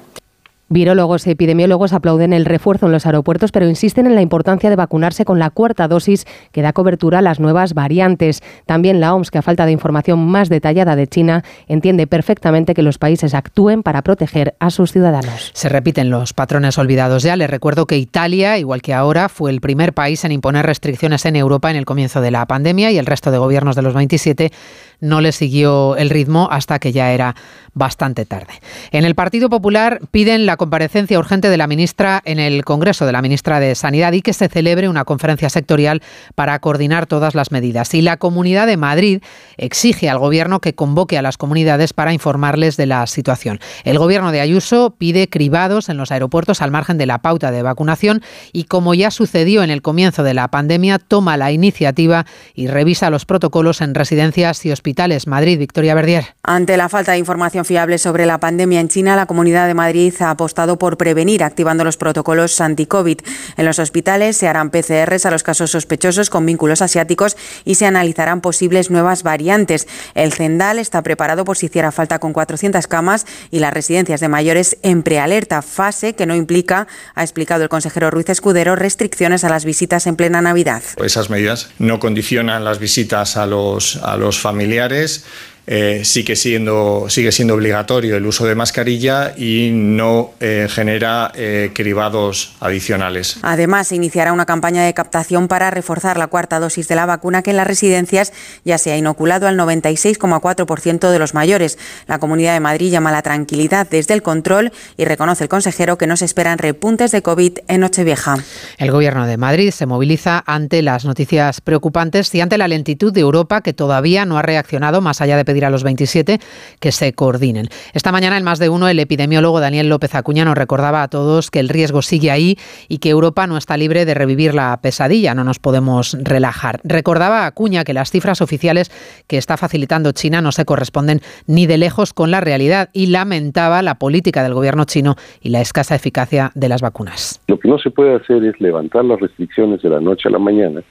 Virólogos 0.74 1.24
y 1.28 1.30
epidemiólogos 1.30 1.92
aplauden 1.92 2.32
el 2.32 2.44
refuerzo 2.44 2.86
en 2.86 2.92
los 2.92 3.06
aeropuertos, 3.06 3.52
pero 3.52 3.68
insisten 3.68 4.06
en 4.06 4.16
la 4.16 4.22
importancia 4.22 4.70
de 4.70 4.74
vacunarse 4.74 5.24
con 5.24 5.38
la 5.38 5.50
cuarta 5.50 5.86
dosis 5.86 6.26
que 6.50 6.62
da 6.62 6.72
cobertura 6.72 7.20
a 7.20 7.22
las 7.22 7.38
nuevas 7.38 7.74
variantes. 7.74 8.42
También 8.66 8.98
la 8.98 9.14
OMS, 9.14 9.30
que 9.30 9.38
a 9.38 9.42
falta 9.42 9.66
de 9.66 9.70
información 9.70 10.26
más 10.26 10.48
detallada 10.48 10.96
de 10.96 11.06
China, 11.06 11.44
entiende 11.68 12.08
perfectamente 12.08 12.74
que 12.74 12.82
los 12.82 12.98
países 12.98 13.34
actúen 13.34 13.84
para 13.84 14.02
proteger 14.02 14.56
a 14.58 14.70
sus 14.70 14.90
ciudadanos. 14.90 15.52
Se 15.54 15.68
repiten 15.68 16.10
los 16.10 16.32
patrones 16.32 16.76
olvidados 16.76 17.22
ya. 17.22 17.36
Les 17.36 17.48
recuerdo 17.48 17.86
que 17.86 17.96
Italia, 17.96 18.58
igual 18.58 18.82
que 18.82 18.94
ahora, 18.94 19.28
fue 19.28 19.52
el 19.52 19.60
primer 19.60 19.92
país 19.92 20.24
en 20.24 20.32
imponer 20.32 20.66
restricciones 20.66 21.24
en 21.24 21.36
Europa 21.36 21.70
en 21.70 21.76
el 21.76 21.84
comienzo 21.84 22.20
de 22.20 22.32
la 22.32 22.46
pandemia 22.46 22.90
y 22.90 22.98
el 22.98 23.06
resto 23.06 23.30
de 23.30 23.38
gobiernos 23.38 23.76
de 23.76 23.82
los 23.82 23.94
27 23.94 24.50
no 24.98 25.20
le 25.20 25.30
siguió 25.30 25.96
el 25.96 26.10
ritmo 26.10 26.48
hasta 26.50 26.78
que 26.78 26.90
ya 26.90 27.12
era 27.12 27.36
bastante 27.74 28.24
tarde. 28.24 28.54
En 28.90 29.04
el 29.04 29.14
Partido 29.14 29.50
Popular 29.50 30.00
piden 30.10 30.46
la 30.46 30.56
comparecencia 30.56 31.18
urgente 31.18 31.50
de 31.50 31.56
la 31.56 31.66
ministra 31.66 32.22
en 32.24 32.38
el 32.38 32.64
Congreso 32.64 33.06
de 33.06 33.12
la 33.12 33.22
ministra 33.22 33.60
de 33.60 33.74
Sanidad 33.74 34.12
y 34.12 34.22
que 34.22 34.32
se 34.32 34.48
celebre 34.48 34.88
una 34.88 35.04
conferencia 35.04 35.50
sectorial 35.50 36.02
para 36.34 36.58
coordinar 36.60 37.06
todas 37.06 37.34
las 37.34 37.50
medidas. 37.50 37.92
Y 37.94 38.02
la 38.02 38.16
Comunidad 38.16 38.66
de 38.66 38.76
Madrid 38.76 39.22
exige 39.56 40.08
al 40.08 40.18
Gobierno 40.18 40.60
que 40.60 40.74
convoque 40.74 41.18
a 41.18 41.22
las 41.22 41.36
comunidades 41.36 41.92
para 41.92 42.12
informarles 42.12 42.76
de 42.76 42.86
la 42.86 43.06
situación. 43.06 43.60
El 43.84 43.98
Gobierno 43.98 44.32
de 44.32 44.40
Ayuso 44.40 44.94
pide 44.96 45.28
cribados 45.28 45.88
en 45.88 45.96
los 45.96 46.12
aeropuertos 46.12 46.62
al 46.62 46.70
margen 46.70 46.98
de 46.98 47.06
la 47.06 47.18
pauta 47.18 47.50
de 47.50 47.62
vacunación 47.62 48.22
y, 48.52 48.64
como 48.64 48.94
ya 48.94 49.10
sucedió 49.10 49.62
en 49.62 49.70
el 49.70 49.82
comienzo 49.82 50.22
de 50.22 50.34
la 50.34 50.48
pandemia, 50.48 50.98
toma 50.98 51.36
la 51.36 51.52
iniciativa 51.52 52.26
y 52.54 52.68
revisa 52.68 53.10
los 53.10 53.24
protocolos 53.24 53.80
en 53.80 53.94
residencias 53.94 54.64
y 54.64 54.72
hospitales. 54.72 55.26
Madrid, 55.26 55.58
Victoria 55.58 55.94
Verdier. 55.94 56.34
Ante 56.42 56.76
la 56.76 56.88
falta 56.88 57.12
de 57.12 57.18
información 57.18 57.63
fiable 57.64 57.98
sobre 57.98 58.26
la 58.26 58.38
pandemia 58.38 58.80
en 58.80 58.88
China, 58.88 59.16
la 59.16 59.26
Comunidad 59.26 59.66
de 59.66 59.74
Madrid 59.74 60.14
ha 60.20 60.30
apostado 60.30 60.78
por 60.78 60.96
prevenir 60.96 61.42
activando 61.42 61.84
los 61.84 61.96
protocolos 61.96 62.60
anti-COVID. 62.60 63.20
En 63.56 63.64
los 63.64 63.78
hospitales 63.78 64.36
se 64.36 64.48
harán 64.48 64.70
PCRs 64.70 65.26
a 65.26 65.30
los 65.30 65.42
casos 65.42 65.70
sospechosos 65.70 66.30
con 66.30 66.46
vínculos 66.46 66.82
asiáticos 66.82 67.36
y 67.64 67.76
se 67.76 67.86
analizarán 67.86 68.40
posibles 68.40 68.90
nuevas 68.90 69.22
variantes. 69.22 69.86
El 70.14 70.32
Zendal 70.32 70.78
está 70.78 71.02
preparado 71.02 71.44
por 71.44 71.56
si 71.56 71.66
hiciera 71.66 71.92
falta 71.92 72.18
con 72.18 72.32
400 72.32 72.86
camas 72.86 73.26
y 73.50 73.58
las 73.58 73.72
residencias 73.72 74.20
de 74.20 74.28
mayores 74.28 74.78
en 74.82 75.02
prealerta, 75.02 75.62
fase 75.62 76.14
que 76.14 76.26
no 76.26 76.34
implica, 76.34 76.86
ha 77.14 77.22
explicado 77.22 77.62
el 77.62 77.68
consejero 77.68 78.10
Ruiz 78.10 78.28
Escudero, 78.28 78.76
restricciones 78.76 79.44
a 79.44 79.48
las 79.48 79.64
visitas 79.64 80.06
en 80.06 80.16
plena 80.16 80.42
Navidad. 80.42 80.82
Esas 81.02 81.30
medidas 81.30 81.70
no 81.78 81.98
condicionan 81.98 82.64
las 82.64 82.78
visitas 82.78 83.36
a 83.36 83.46
los, 83.46 83.96
a 83.96 84.16
los 84.16 84.38
familiares 84.38 85.24
eh, 85.66 86.02
sigue, 86.04 86.36
siendo, 86.36 87.06
sigue 87.08 87.32
siendo 87.32 87.54
obligatorio 87.54 88.16
el 88.16 88.26
uso 88.26 88.44
de 88.44 88.54
mascarilla 88.54 89.34
y 89.36 89.70
no 89.72 90.32
eh, 90.40 90.68
genera 90.70 91.32
eh, 91.34 91.70
cribados 91.72 92.54
adicionales. 92.60 93.38
Además, 93.40 93.88
se 93.88 93.96
iniciará 93.96 94.34
una 94.34 94.44
campaña 94.44 94.84
de 94.84 94.92
captación 94.92 95.48
para 95.48 95.70
reforzar 95.70 96.18
la 96.18 96.26
cuarta 96.26 96.60
dosis 96.60 96.86
de 96.88 96.96
la 96.96 97.06
vacuna 97.06 97.42
que 97.42 97.50
en 97.50 97.56
las 97.56 97.66
residencias 97.66 98.32
ya 98.64 98.76
se 98.76 98.92
ha 98.92 98.98
inoculado 98.98 99.46
al 99.46 99.56
96,4% 99.56 101.10
de 101.10 101.18
los 101.18 101.32
mayores. 101.32 101.78
La 102.06 102.18
Comunidad 102.18 102.52
de 102.52 102.60
Madrid 102.60 102.90
llama 102.90 103.08
a 103.08 103.14
la 103.14 103.22
tranquilidad 103.22 103.88
desde 103.88 104.12
el 104.12 104.22
control 104.22 104.70
y 104.98 105.06
reconoce 105.06 105.44
el 105.44 105.48
consejero 105.48 105.96
que 105.96 106.06
no 106.06 106.18
se 106.18 106.26
esperan 106.26 106.58
repuntes 106.58 107.10
de 107.10 107.22
COVID 107.22 107.58
en 107.68 107.80
Nochevieja. 107.80 108.36
El 108.76 108.90
Gobierno 108.90 109.26
de 109.26 109.38
Madrid 109.38 109.70
se 109.70 109.86
moviliza 109.86 110.42
ante 110.46 110.82
las 110.82 111.06
noticias 111.06 111.62
preocupantes 111.62 112.34
y 112.34 112.42
ante 112.42 112.58
la 112.58 112.68
lentitud 112.68 113.12
de 113.12 113.20
Europa 113.20 113.62
que 113.62 113.72
todavía 113.72 114.26
no 114.26 114.36
ha 114.36 114.42
reaccionado 114.42 115.00
más 115.00 115.22
allá 115.22 115.38
de 115.38 115.44
a 115.62 115.70
los 115.70 115.84
27 115.84 116.38
que 116.80 116.92
se 116.92 117.12
coordinen. 117.12 117.68
Esta 117.92 118.12
mañana, 118.12 118.38
en 118.38 118.44
más 118.44 118.58
de 118.58 118.68
uno, 118.68 118.88
el 118.88 118.98
epidemiólogo 118.98 119.60
Daniel 119.60 119.88
López 119.88 120.14
Acuña 120.14 120.44
nos 120.44 120.56
recordaba 120.56 121.02
a 121.02 121.08
todos 121.08 121.50
que 121.50 121.60
el 121.60 121.68
riesgo 121.68 122.02
sigue 122.02 122.30
ahí 122.30 122.56
y 122.88 122.98
que 122.98 123.10
Europa 123.10 123.46
no 123.46 123.56
está 123.56 123.76
libre 123.76 124.04
de 124.04 124.14
revivir 124.14 124.54
la 124.54 124.78
pesadilla, 124.82 125.34
no 125.34 125.44
nos 125.44 125.58
podemos 125.58 126.16
relajar. 126.20 126.80
Recordaba 126.82 127.46
Acuña 127.46 127.84
que 127.84 127.92
las 127.92 128.10
cifras 128.10 128.40
oficiales 128.40 128.90
que 129.26 129.36
está 129.36 129.56
facilitando 129.56 130.12
China 130.12 130.40
no 130.40 130.52
se 130.52 130.64
corresponden 130.64 131.20
ni 131.46 131.66
de 131.66 131.78
lejos 131.78 132.12
con 132.12 132.30
la 132.30 132.40
realidad 132.40 132.88
y 132.92 133.06
lamentaba 133.06 133.82
la 133.82 133.96
política 133.96 134.42
del 134.42 134.54
gobierno 134.54 134.84
chino 134.84 135.16
y 135.40 135.50
la 135.50 135.60
escasa 135.60 135.94
eficacia 135.94 136.50
de 136.54 136.68
las 136.68 136.80
vacunas. 136.80 137.42
Lo 137.48 137.58
que 137.58 137.68
no 137.68 137.78
se 137.78 137.90
puede 137.90 138.14
hacer 138.14 138.44
es 138.44 138.60
levantar 138.60 139.04
las 139.04 139.20
restricciones 139.20 139.82
de 139.82 139.90
la 139.90 140.00
noche 140.00 140.28
a 140.28 140.32
la 140.32 140.38
mañana 140.38 140.82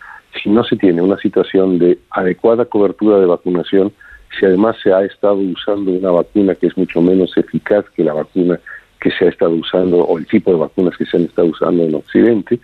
si 0.41 0.49
no 0.49 0.63
se 0.63 0.75
tiene 0.75 1.01
una 1.01 1.17
situación 1.17 1.79
de 1.79 1.99
adecuada 2.09 2.65
cobertura 2.65 3.19
de 3.19 3.25
vacunación 3.25 3.93
si 4.39 4.45
además 4.45 4.75
se 4.81 4.93
ha 4.93 5.03
estado 5.03 5.35
usando 5.35 5.91
una 5.91 6.11
vacuna 6.11 6.55
que 6.55 6.67
es 6.67 6.77
mucho 6.77 7.01
menos 7.01 7.35
eficaz 7.37 7.85
que 7.95 8.03
la 8.03 8.13
vacuna 8.13 8.59
que 8.99 9.11
se 9.11 9.25
ha 9.25 9.29
estado 9.29 9.51
usando 9.51 9.99
o 9.99 10.17
el 10.17 10.25
tipo 10.25 10.51
de 10.51 10.57
vacunas 10.57 10.95
que 10.97 11.05
se 11.05 11.17
han 11.17 11.23
estado 11.23 11.47
usando 11.47 11.83
en 11.83 11.95
Occidente 11.95 12.59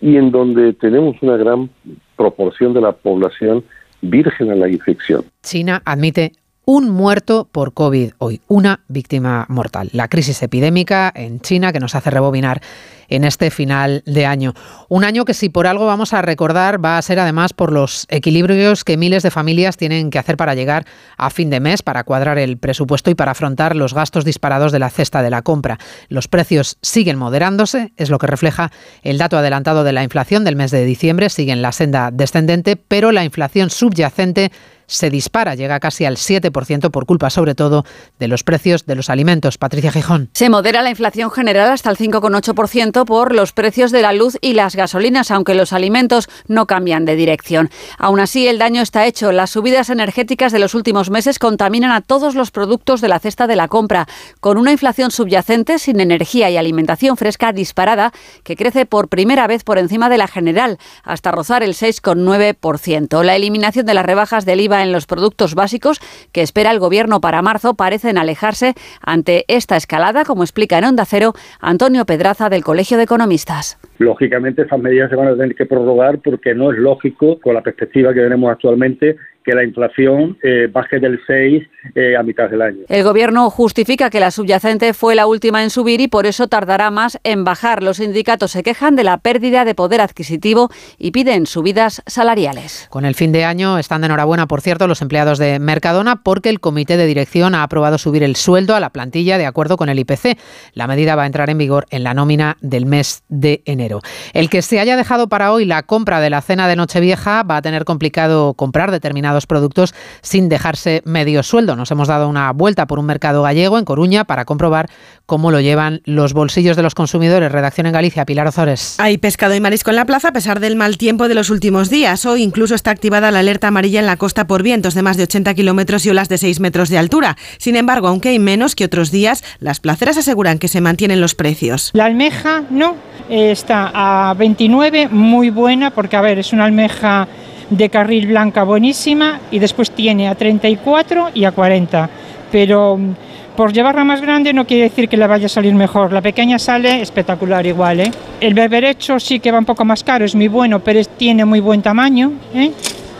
y 0.00 0.16
en 0.16 0.30
donde 0.30 0.72
tenemos 0.72 1.16
una 1.20 1.36
gran 1.36 1.70
proporción 2.16 2.74
de 2.74 2.80
la 2.80 2.92
población 2.92 3.64
virgen 4.00 4.50
a 4.50 4.54
la 4.54 4.68
infección. 4.68 5.24
China 5.42 5.80
admite 5.84 6.32
un 6.64 6.90
muerto 6.90 7.48
por 7.50 7.74
COVID 7.74 8.12
hoy, 8.18 8.40
una 8.46 8.80
víctima 8.88 9.46
mortal. 9.48 9.90
La 9.92 10.08
crisis 10.08 10.42
epidémica 10.42 11.12
en 11.14 11.40
China 11.40 11.72
que 11.72 11.80
nos 11.80 11.94
hace 11.94 12.10
rebobinar 12.10 12.60
en 13.08 13.24
este 13.24 13.50
final 13.50 14.02
de 14.06 14.26
año. 14.26 14.54
Un 14.88 15.04
año 15.04 15.24
que 15.24 15.34
si 15.34 15.48
por 15.48 15.66
algo 15.66 15.86
vamos 15.86 16.12
a 16.12 16.22
recordar 16.22 16.82
va 16.82 16.96
a 16.96 17.02
ser 17.02 17.18
además 17.18 17.52
por 17.52 17.72
los 17.72 18.06
equilibrios 18.08 18.84
que 18.84 18.96
miles 18.96 19.22
de 19.22 19.30
familias 19.30 19.76
tienen 19.76 20.10
que 20.10 20.18
hacer 20.18 20.36
para 20.36 20.54
llegar 20.54 20.86
a 21.18 21.30
fin 21.30 21.50
de 21.50 21.60
mes, 21.60 21.82
para 21.82 22.04
cuadrar 22.04 22.38
el 22.38 22.56
presupuesto 22.56 23.10
y 23.10 23.14
para 23.14 23.32
afrontar 23.32 23.76
los 23.76 23.92
gastos 23.92 24.24
disparados 24.24 24.72
de 24.72 24.78
la 24.78 24.88
cesta 24.88 25.22
de 25.22 25.30
la 25.30 25.42
compra. 25.42 25.78
Los 26.08 26.28
precios 26.28 26.78
siguen 26.80 27.18
moderándose, 27.18 27.92
es 27.96 28.08
lo 28.08 28.18
que 28.18 28.28
refleja 28.28 28.70
el 29.02 29.18
dato 29.18 29.36
adelantado 29.36 29.84
de 29.84 29.92
la 29.92 30.04
inflación 30.04 30.44
del 30.44 30.56
mes 30.56 30.70
de 30.70 30.84
diciembre, 30.84 31.28
sigue 31.28 31.52
en 31.52 31.60
la 31.60 31.72
senda 31.72 32.10
descendente, 32.12 32.76
pero 32.76 33.12
la 33.12 33.24
inflación 33.24 33.68
subyacente 33.68 34.52
se 34.92 35.10
dispara, 35.10 35.54
llega 35.54 35.80
casi 35.80 36.04
al 36.04 36.16
7% 36.16 36.90
por 36.90 37.06
culpa 37.06 37.30
sobre 37.30 37.54
todo 37.54 37.84
de 38.18 38.28
los 38.28 38.44
precios 38.44 38.86
de 38.86 38.94
los 38.94 39.10
alimentos. 39.10 39.58
Patricia 39.58 39.92
Gijón. 39.92 40.30
Se 40.34 40.50
modera 40.50 40.82
la 40.82 40.90
inflación 40.90 41.30
general 41.30 41.70
hasta 41.70 41.90
el 41.90 41.96
5,8% 41.96 43.04
por 43.04 43.34
los 43.34 43.52
precios 43.52 43.90
de 43.90 44.02
la 44.02 44.12
luz 44.12 44.36
y 44.40 44.54
las 44.54 44.76
gasolinas, 44.76 45.30
aunque 45.30 45.54
los 45.54 45.72
alimentos 45.72 46.28
no 46.46 46.66
cambian 46.66 47.04
de 47.04 47.16
dirección. 47.16 47.70
Aún 47.98 48.20
así, 48.20 48.46
el 48.46 48.58
daño 48.58 48.82
está 48.82 49.06
hecho. 49.06 49.32
Las 49.32 49.50
subidas 49.50 49.90
energéticas 49.90 50.52
de 50.52 50.58
los 50.58 50.74
últimos 50.74 51.10
meses 51.10 51.38
contaminan 51.38 51.90
a 51.90 52.00
todos 52.00 52.34
los 52.34 52.50
productos 52.50 53.00
de 53.00 53.08
la 53.08 53.18
cesta 53.18 53.46
de 53.46 53.56
la 53.56 53.68
compra, 53.68 54.06
con 54.40 54.58
una 54.58 54.72
inflación 54.72 55.10
subyacente 55.10 55.78
sin 55.78 56.00
energía 56.00 56.50
y 56.50 56.56
alimentación 56.56 57.16
fresca 57.16 57.52
disparada 57.52 58.12
que 58.44 58.56
crece 58.56 58.86
por 58.86 59.08
primera 59.08 59.46
vez 59.46 59.64
por 59.64 59.78
encima 59.78 60.08
de 60.08 60.18
la 60.18 60.28
general, 60.28 60.78
hasta 61.02 61.30
rozar 61.30 61.62
el 61.62 61.74
6,9%. 61.74 63.22
La 63.22 63.36
eliminación 63.36 63.86
de 63.86 63.94
las 63.94 64.06
rebajas 64.06 64.44
del 64.44 64.60
IVA 64.60 64.81
en 64.82 64.92
los 64.92 65.06
productos 65.06 65.54
básicos 65.54 66.00
que 66.32 66.42
espera 66.42 66.70
el 66.70 66.78
Gobierno 66.78 67.20
para 67.20 67.42
marzo 67.42 67.74
parecen 67.74 68.18
alejarse 68.18 68.74
ante 69.00 69.44
esta 69.48 69.76
escalada, 69.76 70.24
como 70.24 70.42
explica 70.42 70.78
en 70.78 70.84
Onda 70.84 71.04
Cero 71.04 71.32
Antonio 71.60 72.04
Pedraza 72.04 72.48
del 72.48 72.64
Colegio 72.64 72.96
de 72.96 73.04
Economistas. 73.04 73.78
Lógicamente, 73.98 74.62
esas 74.62 74.80
medidas 74.80 75.10
se 75.10 75.16
van 75.16 75.28
a 75.28 75.36
tener 75.36 75.54
que 75.54 75.66
prorrogar 75.66 76.18
porque 76.18 76.54
no 76.54 76.72
es 76.72 76.78
lógico, 76.78 77.38
con 77.40 77.54
la 77.54 77.62
perspectiva 77.62 78.12
que 78.12 78.20
tenemos 78.20 78.50
actualmente, 78.50 79.16
que 79.44 79.54
la 79.54 79.64
inflación 79.64 80.38
eh, 80.42 80.68
baje 80.70 80.98
del 80.98 81.20
6 81.26 81.62
eh, 81.94 82.16
a 82.16 82.22
mitad 82.22 82.48
del 82.48 82.62
año. 82.62 82.80
El 82.88 83.02
Gobierno 83.02 83.50
justifica 83.50 84.10
que 84.10 84.20
la 84.20 84.30
subyacente 84.30 84.94
fue 84.94 85.14
la 85.14 85.26
última 85.26 85.62
en 85.62 85.70
subir 85.70 86.00
y 86.00 86.08
por 86.08 86.26
eso 86.26 86.48
tardará 86.48 86.90
más 86.90 87.18
en 87.24 87.44
bajar. 87.44 87.82
Los 87.82 87.98
sindicatos 87.98 88.52
se 88.52 88.62
quejan 88.62 88.96
de 88.96 89.04
la 89.04 89.18
pérdida 89.18 89.64
de 89.64 89.74
poder 89.74 90.00
adquisitivo 90.00 90.70
y 90.98 91.10
piden 91.10 91.46
subidas 91.46 92.02
salariales. 92.06 92.86
Con 92.90 93.04
el 93.04 93.14
fin 93.14 93.32
de 93.32 93.44
año 93.44 93.78
están 93.78 94.02
de 94.02 94.06
enhorabuena, 94.06 94.46
por 94.46 94.60
cierto, 94.60 94.86
los 94.86 95.02
empleados 95.02 95.38
de 95.38 95.58
Mercadona 95.58 96.22
porque 96.22 96.48
el 96.48 96.60
comité 96.60 96.96
de 96.96 97.06
dirección 97.06 97.54
ha 97.54 97.62
aprobado 97.62 97.98
subir 97.98 98.22
el 98.22 98.36
sueldo 98.36 98.74
a 98.74 98.80
la 98.80 98.90
plantilla 98.90 99.38
de 99.38 99.46
acuerdo 99.46 99.76
con 99.76 99.88
el 99.88 99.98
IPC. 99.98 100.38
La 100.74 100.86
medida 100.86 101.16
va 101.16 101.24
a 101.24 101.26
entrar 101.26 101.50
en 101.50 101.58
vigor 101.58 101.86
en 101.90 102.04
la 102.04 102.14
nómina 102.14 102.56
del 102.60 102.86
mes 102.86 103.24
de 103.28 103.62
enero. 103.64 104.00
El 104.32 104.48
que 104.50 104.62
se 104.62 104.80
haya 104.80 104.96
dejado 104.96 105.28
para 105.28 105.52
hoy 105.52 105.64
la 105.64 105.82
compra 105.82 106.20
de 106.20 106.30
la 106.30 106.40
cena 106.42 106.68
de 106.68 106.76
Nochevieja 106.76 107.42
va 107.42 107.56
a 107.56 107.62
tener 107.62 107.84
complicado 107.84 108.54
comprar 108.54 108.90
determinados 108.90 109.31
productos 109.46 109.94
sin 110.20 110.48
dejarse 110.48 111.02
medio 111.04 111.42
sueldo. 111.42 111.76
Nos 111.76 111.90
hemos 111.90 112.08
dado 112.08 112.28
una 112.28 112.52
vuelta 112.52 112.86
por 112.86 112.98
un 112.98 113.06
mercado 113.06 113.42
gallego 113.42 113.78
en 113.78 113.84
Coruña 113.84 114.24
para 114.24 114.44
comprobar 114.44 114.88
cómo 115.26 115.50
lo 115.50 115.60
llevan 115.60 116.02
los 116.04 116.32
bolsillos 116.32 116.76
de 116.76 116.82
los 116.82 116.94
consumidores. 116.94 117.50
Redacción 117.50 117.86
en 117.86 117.92
Galicia, 117.92 118.24
Pilar 118.24 118.46
Ozores. 118.46 118.96
Hay 118.98 119.18
pescado 119.18 119.54
y 119.54 119.60
marisco 119.60 119.90
en 119.90 119.96
la 119.96 120.04
plaza 120.04 120.28
a 120.28 120.32
pesar 120.32 120.60
del 120.60 120.76
mal 120.76 120.98
tiempo 120.98 121.28
de 121.28 121.34
los 121.34 121.50
últimos 121.50 121.90
días. 121.90 122.26
Hoy 122.26 122.42
incluso 122.42 122.74
está 122.74 122.90
activada 122.90 123.30
la 123.30 123.40
alerta 123.40 123.68
amarilla 123.68 124.00
en 124.00 124.06
la 124.06 124.16
costa 124.16 124.46
por 124.46 124.62
vientos 124.62 124.94
de 124.94 125.02
más 125.02 125.16
de 125.16 125.24
80 125.24 125.54
kilómetros 125.54 126.04
y 126.06 126.10
olas 126.10 126.28
de 126.28 126.38
6 126.38 126.60
metros 126.60 126.88
de 126.88 126.98
altura. 126.98 127.36
Sin 127.58 127.76
embargo, 127.76 128.08
aunque 128.08 128.30
hay 128.30 128.38
menos 128.38 128.74
que 128.74 128.84
otros 128.84 129.10
días, 129.10 129.42
las 129.60 129.80
placeras 129.80 130.16
aseguran 130.16 130.58
que 130.58 130.68
se 130.68 130.80
mantienen 130.80 131.20
los 131.20 131.34
precios. 131.34 131.90
La 131.92 132.06
almeja 132.06 132.62
no, 132.70 132.96
está 133.28 133.90
a 133.94 134.34
29, 134.34 135.08
muy 135.08 135.50
buena, 135.50 135.90
porque 135.90 136.16
a 136.16 136.20
ver, 136.20 136.38
es 136.38 136.52
una 136.52 136.64
almeja 136.64 137.28
de 137.76 137.88
carril 137.88 138.26
blanca 138.26 138.64
buenísima 138.64 139.40
y 139.50 139.58
después 139.58 139.90
tiene 139.90 140.28
a 140.28 140.34
34 140.34 141.30
y 141.34 141.44
a 141.44 141.52
40. 141.52 142.10
Pero 142.50 142.98
mm, 142.98 143.14
por 143.56 143.72
llevarla 143.72 144.04
más 144.04 144.20
grande 144.20 144.52
no 144.52 144.66
quiere 144.66 144.84
decir 144.84 145.08
que 145.08 145.16
le 145.16 145.26
vaya 145.26 145.46
a 145.46 145.48
salir 145.48 145.74
mejor. 145.74 146.12
La 146.12 146.20
pequeña 146.20 146.58
sale 146.58 147.00
espectacular 147.00 147.66
igual. 147.66 148.00
¿eh? 148.00 148.10
El 148.40 148.54
berberecho 148.54 149.18
sí 149.18 149.40
que 149.40 149.50
va 149.50 149.58
un 149.58 149.64
poco 149.64 149.84
más 149.84 150.04
caro, 150.04 150.24
es 150.24 150.34
muy 150.34 150.48
bueno, 150.48 150.80
pero 150.80 151.02
tiene 151.04 151.44
muy 151.44 151.60
buen 151.60 151.80
tamaño, 151.80 152.32
¿eh? 152.54 152.72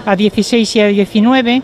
a 0.04 0.14
16 0.14 0.76
y 0.76 0.80
a 0.80 0.86
19. 0.88 1.62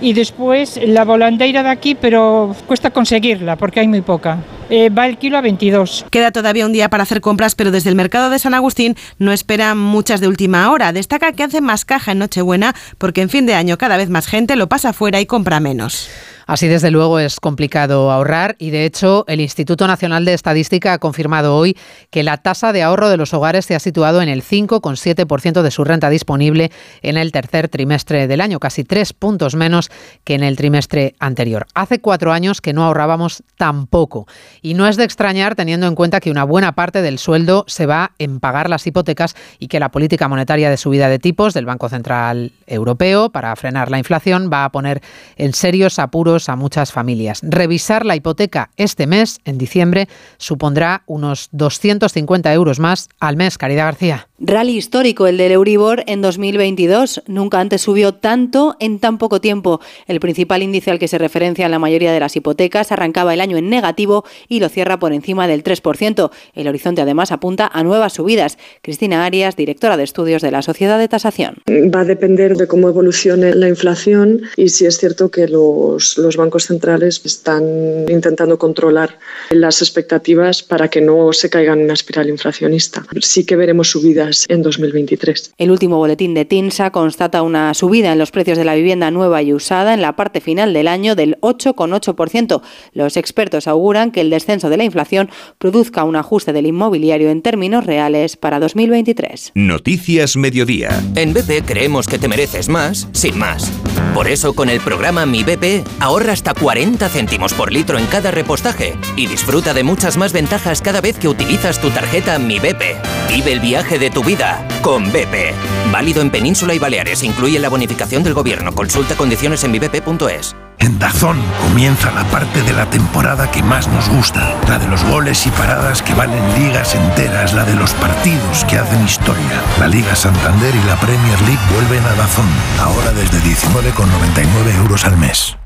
Y 0.00 0.12
después 0.12 0.80
la 0.86 1.04
volandeira 1.04 1.62
de 1.62 1.70
aquí, 1.70 1.94
pero 1.94 2.54
cuesta 2.66 2.90
conseguirla 2.90 3.56
porque 3.56 3.80
hay 3.80 3.88
muy 3.88 4.00
poca. 4.00 4.38
Eh, 4.70 4.88
va 4.88 5.06
el 5.06 5.18
kilo 5.18 5.38
a 5.38 5.40
22. 5.40 6.06
Queda 6.10 6.32
todavía 6.32 6.66
un 6.66 6.72
día 6.72 6.88
para 6.88 7.02
hacer 7.02 7.20
compras, 7.20 7.54
pero 7.54 7.70
desde 7.70 7.90
el 7.90 7.96
mercado 7.96 8.30
de 8.30 8.38
San 8.38 8.54
Agustín 8.54 8.96
no 9.18 9.32
esperan 9.32 9.78
muchas 9.78 10.20
de 10.20 10.28
última 10.28 10.70
hora. 10.70 10.92
Destaca 10.92 11.32
que 11.32 11.42
hacen 11.42 11.64
más 11.64 11.84
caja 11.84 12.12
en 12.12 12.18
Nochebuena 12.18 12.74
porque 12.98 13.22
en 13.22 13.30
fin 13.30 13.46
de 13.46 13.54
año 13.54 13.78
cada 13.78 13.96
vez 13.96 14.08
más 14.08 14.26
gente 14.26 14.56
lo 14.56 14.68
pasa 14.68 14.92
fuera 14.92 15.20
y 15.20 15.26
compra 15.26 15.60
menos. 15.60 16.08
Así 16.46 16.68
desde 16.68 16.90
luego 16.90 17.18
es 17.18 17.40
complicado 17.40 18.10
ahorrar 18.10 18.56
y 18.58 18.70
de 18.70 18.84
hecho 18.84 19.24
el 19.28 19.40
Instituto 19.40 19.86
Nacional 19.86 20.24
de 20.24 20.34
Estadística 20.34 20.92
ha 20.92 20.98
confirmado 20.98 21.56
hoy 21.56 21.76
que 22.10 22.22
la 22.22 22.38
tasa 22.38 22.72
de 22.72 22.82
ahorro 22.82 23.08
de 23.08 23.16
los 23.16 23.32
hogares 23.32 23.64
se 23.64 23.74
ha 23.74 23.80
situado 23.80 24.20
en 24.20 24.28
el 24.28 24.42
5,7% 24.42 25.62
de 25.62 25.70
su 25.70 25.84
renta 25.84 26.10
disponible 26.10 26.70
en 27.02 27.16
el 27.16 27.32
tercer 27.32 27.68
trimestre 27.68 28.26
del 28.26 28.40
año, 28.40 28.60
casi 28.60 28.84
tres 28.84 29.12
puntos 29.12 29.54
menos 29.54 29.90
que 30.24 30.34
en 30.34 30.42
el 30.42 30.56
trimestre 30.56 31.14
anterior. 31.18 31.66
Hace 31.74 32.00
cuatro 32.00 32.32
años 32.32 32.60
que 32.60 32.72
no 32.72 32.84
ahorrábamos 32.84 33.42
tampoco 33.56 34.26
y 34.60 34.74
no 34.74 34.86
es 34.86 34.96
de 34.96 35.04
extrañar 35.04 35.54
teniendo 35.54 35.86
en 35.86 35.94
cuenta 35.94 36.20
que 36.20 36.30
una 36.30 36.44
buena 36.44 36.74
parte 36.74 37.00
del 37.00 37.18
sueldo 37.18 37.64
se 37.68 37.86
va 37.86 38.12
en 38.18 38.40
pagar 38.40 38.68
las 38.68 38.86
hipotecas 38.86 39.34
y 39.58 39.68
que 39.68 39.80
la 39.80 39.90
política 39.90 40.28
monetaria 40.28 40.68
de 40.68 40.76
subida 40.76 41.08
de 41.08 41.18
tipos 41.18 41.54
del 41.54 41.66
Banco 41.66 41.88
Central 41.88 42.52
Europeo 42.66 43.30
para 43.30 43.54
frenar 43.56 43.90
la 43.90 43.98
inflación 43.98 44.50
va 44.52 44.64
a 44.64 44.72
poner 44.72 45.00
en 45.36 45.54
serios 45.54 45.98
apuros 45.98 46.33
euros 46.34 46.48
a 46.48 46.56
muchas 46.56 46.90
familias. 46.92 47.40
Revisar 47.42 48.04
la 48.04 48.16
hipoteca 48.16 48.70
este 48.76 49.06
mes, 49.06 49.40
en 49.44 49.58
diciembre, 49.58 50.08
supondrá 50.36 51.02
unos 51.06 51.48
250 51.52 52.52
euros 52.52 52.80
más 52.80 53.08
al 53.20 53.36
mes. 53.36 53.56
Caridad 53.56 53.84
García. 53.84 54.28
Rally 54.40 54.76
histórico 54.76 55.26
el 55.26 55.38
del 55.38 55.52
Euribor 55.52 56.02
en 56.06 56.20
2022. 56.20 57.22
Nunca 57.28 57.60
antes 57.60 57.82
subió 57.82 58.14
tanto 58.14 58.76
en 58.80 58.98
tan 58.98 59.16
poco 59.18 59.40
tiempo. 59.40 59.80
El 60.06 60.20
principal 60.20 60.62
índice 60.62 60.90
al 60.90 60.98
que 60.98 61.08
se 61.08 61.18
referencia 61.18 61.64
en 61.64 61.70
la 61.70 61.78
mayoría 61.78 62.12
de 62.12 62.20
las 62.20 62.34
hipotecas 62.34 62.90
arrancaba 62.90 63.32
el 63.32 63.40
año 63.40 63.56
en 63.56 63.70
negativo 63.70 64.24
y 64.48 64.60
lo 64.60 64.68
cierra 64.68 64.98
por 64.98 65.12
encima 65.12 65.46
del 65.46 65.62
3%. 65.62 66.30
El 66.54 66.68
horizonte 66.68 67.00
además 67.00 67.30
apunta 67.30 67.70
a 67.72 67.84
nuevas 67.84 68.14
subidas. 68.14 68.58
Cristina 68.82 69.24
Arias, 69.24 69.56
directora 69.56 69.96
de 69.96 70.04
estudios 70.04 70.42
de 70.42 70.50
la 70.50 70.62
Sociedad 70.62 70.98
de 70.98 71.08
Tasación. 71.08 71.58
Va 71.68 72.00
a 72.00 72.04
depender 72.04 72.56
de 72.56 72.66
cómo 72.66 72.88
evolucione 72.88 73.54
la 73.54 73.68
inflación 73.68 74.42
y 74.56 74.68
si 74.68 74.84
es 74.84 74.98
cierto 74.98 75.30
que 75.30 75.48
los, 75.48 76.18
los 76.24 76.36
bancos 76.36 76.66
centrales 76.66 77.20
están 77.24 78.06
intentando 78.08 78.58
controlar 78.58 79.18
las 79.50 79.82
expectativas 79.82 80.62
para 80.62 80.88
que 80.88 81.00
no 81.00 81.32
se 81.32 81.50
caigan 81.50 81.78
en 81.78 81.84
una 81.84 81.94
espiral 81.94 82.28
inflacionista. 82.28 83.04
Sí 83.20 83.44
que 83.44 83.56
veremos 83.56 83.90
subidas 83.90 84.46
en 84.48 84.62
2023. 84.62 85.52
El 85.58 85.70
último 85.70 85.98
boletín 85.98 86.34
de 86.34 86.44
TINSA 86.44 86.90
constata 86.90 87.42
una 87.42 87.74
subida 87.74 88.12
en 88.12 88.18
los 88.18 88.30
precios 88.30 88.58
de 88.58 88.64
la 88.64 88.74
vivienda 88.74 89.10
nueva 89.10 89.42
y 89.42 89.52
usada 89.52 89.94
en 89.94 90.02
la 90.02 90.16
parte 90.16 90.40
final 90.40 90.72
del 90.72 90.88
año 90.88 91.14
del 91.14 91.36
8,8%. 91.40 92.62
Los 92.92 93.16
expertos 93.16 93.68
auguran 93.68 94.10
que 94.10 94.20
el 94.20 94.30
descenso 94.30 94.70
de 94.70 94.76
la 94.76 94.84
inflación 94.84 95.30
produzca 95.58 96.04
un 96.04 96.16
ajuste 96.16 96.52
del 96.52 96.66
inmobiliario 96.66 97.30
en 97.30 97.42
términos 97.42 97.84
reales 97.84 98.36
para 98.36 98.60
2023. 98.60 99.52
Noticias 99.54 100.36
Mediodía. 100.36 100.90
En 101.16 101.34
BP 101.34 101.64
creemos 101.66 102.06
que 102.06 102.18
te 102.18 102.28
mereces 102.28 102.68
más, 102.68 103.08
sin 103.12 103.38
más. 103.38 103.70
Por 104.14 104.28
eso 104.28 104.54
con 104.54 104.68
el 104.68 104.80
programa 104.80 105.26
Mi 105.26 105.42
BP 105.42 105.84
ahorra 106.14 106.32
hasta 106.32 106.54
40 106.54 107.08
céntimos 107.08 107.54
por 107.54 107.72
litro 107.72 107.98
en 107.98 108.06
cada 108.06 108.30
repostaje 108.30 108.96
y 109.16 109.26
disfruta 109.26 109.74
de 109.74 109.82
muchas 109.82 110.16
más 110.16 110.32
ventajas 110.32 110.80
cada 110.80 111.00
vez 111.00 111.18
que 111.18 111.26
utilizas 111.26 111.80
tu 111.80 111.90
tarjeta 111.90 112.38
Mi 112.38 112.60
BP. 112.60 112.82
Vive 113.28 113.52
el 113.52 113.58
viaje 113.58 113.98
de 113.98 114.10
tu 114.10 114.22
vida 114.22 114.64
con 114.80 115.10
BP. 115.10 115.52
Válido 115.90 116.22
en 116.22 116.30
Península 116.30 116.72
y 116.72 116.78
Baleares. 116.78 117.24
Incluye 117.24 117.58
la 117.58 117.68
bonificación 117.68 118.22
del 118.22 118.32
gobierno. 118.32 118.72
Consulta 118.76 119.16
condiciones 119.16 119.64
en 119.64 119.72
vibp.es. 119.72 120.54
En 120.78 121.00
Dazón 121.00 121.40
comienza 121.60 122.12
la 122.12 122.22
parte 122.24 122.62
de 122.62 122.72
la 122.72 122.88
temporada 122.88 123.50
que 123.50 123.64
más 123.64 123.88
nos 123.88 124.08
gusta, 124.08 124.54
la 124.68 124.78
de 124.78 124.86
los 124.86 125.02
goles 125.04 125.44
y 125.46 125.50
paradas 125.50 126.00
que 126.00 126.14
valen 126.14 126.42
ligas 126.62 126.94
enteras, 126.94 127.54
la 127.54 127.64
de 127.64 127.74
los 127.74 127.92
partidos 127.94 128.64
que 128.66 128.78
hacen 128.78 129.04
historia. 129.04 129.62
La 129.80 129.88
Liga 129.88 130.14
Santander 130.14 130.74
y 130.76 130.86
la 130.86 130.94
Premier 130.96 131.40
League 131.42 131.72
vuelven 131.72 132.04
a 132.04 132.14
Dazón, 132.14 132.48
ahora 132.78 133.10
desde 133.12 133.38
19,99 133.38 134.76
euros 134.76 135.04
al 135.04 135.16
mes. 135.16 135.56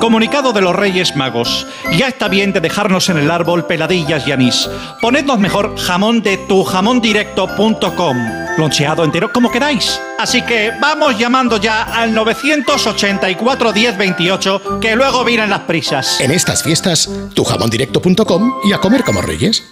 Comunicado 0.00 0.52
de 0.52 0.60
los 0.60 0.76
Reyes 0.76 1.16
Magos. 1.16 1.66
Ya 1.98 2.06
está 2.06 2.28
bien 2.28 2.52
de 2.52 2.60
dejarnos 2.60 3.08
en 3.08 3.18
el 3.18 3.30
árbol 3.30 3.66
peladillas 3.66 4.26
y 4.28 4.32
anís. 4.32 4.68
Ponednos 5.00 5.40
mejor 5.40 5.76
jamón 5.76 6.22
de 6.22 6.36
tujamondirecto.com. 6.36 8.16
Loncheado 8.58 9.04
entero 9.04 9.32
como 9.32 9.50
queráis. 9.50 10.00
Así 10.20 10.42
que 10.42 10.70
vamos 10.80 11.18
llamando 11.18 11.56
ya 11.56 11.82
al 11.82 12.14
984 12.14 13.72
10 13.72 13.98
28, 13.98 14.80
que 14.80 14.94
luego 14.94 15.24
vienen 15.24 15.50
las 15.50 15.60
prisas. 15.60 16.20
En 16.20 16.30
estas 16.30 16.62
fiestas, 16.62 17.10
tujamondirecto.com 17.34 18.54
y 18.64 18.72
a 18.72 18.78
comer 18.78 19.02
como 19.02 19.20
reyes. 19.20 19.64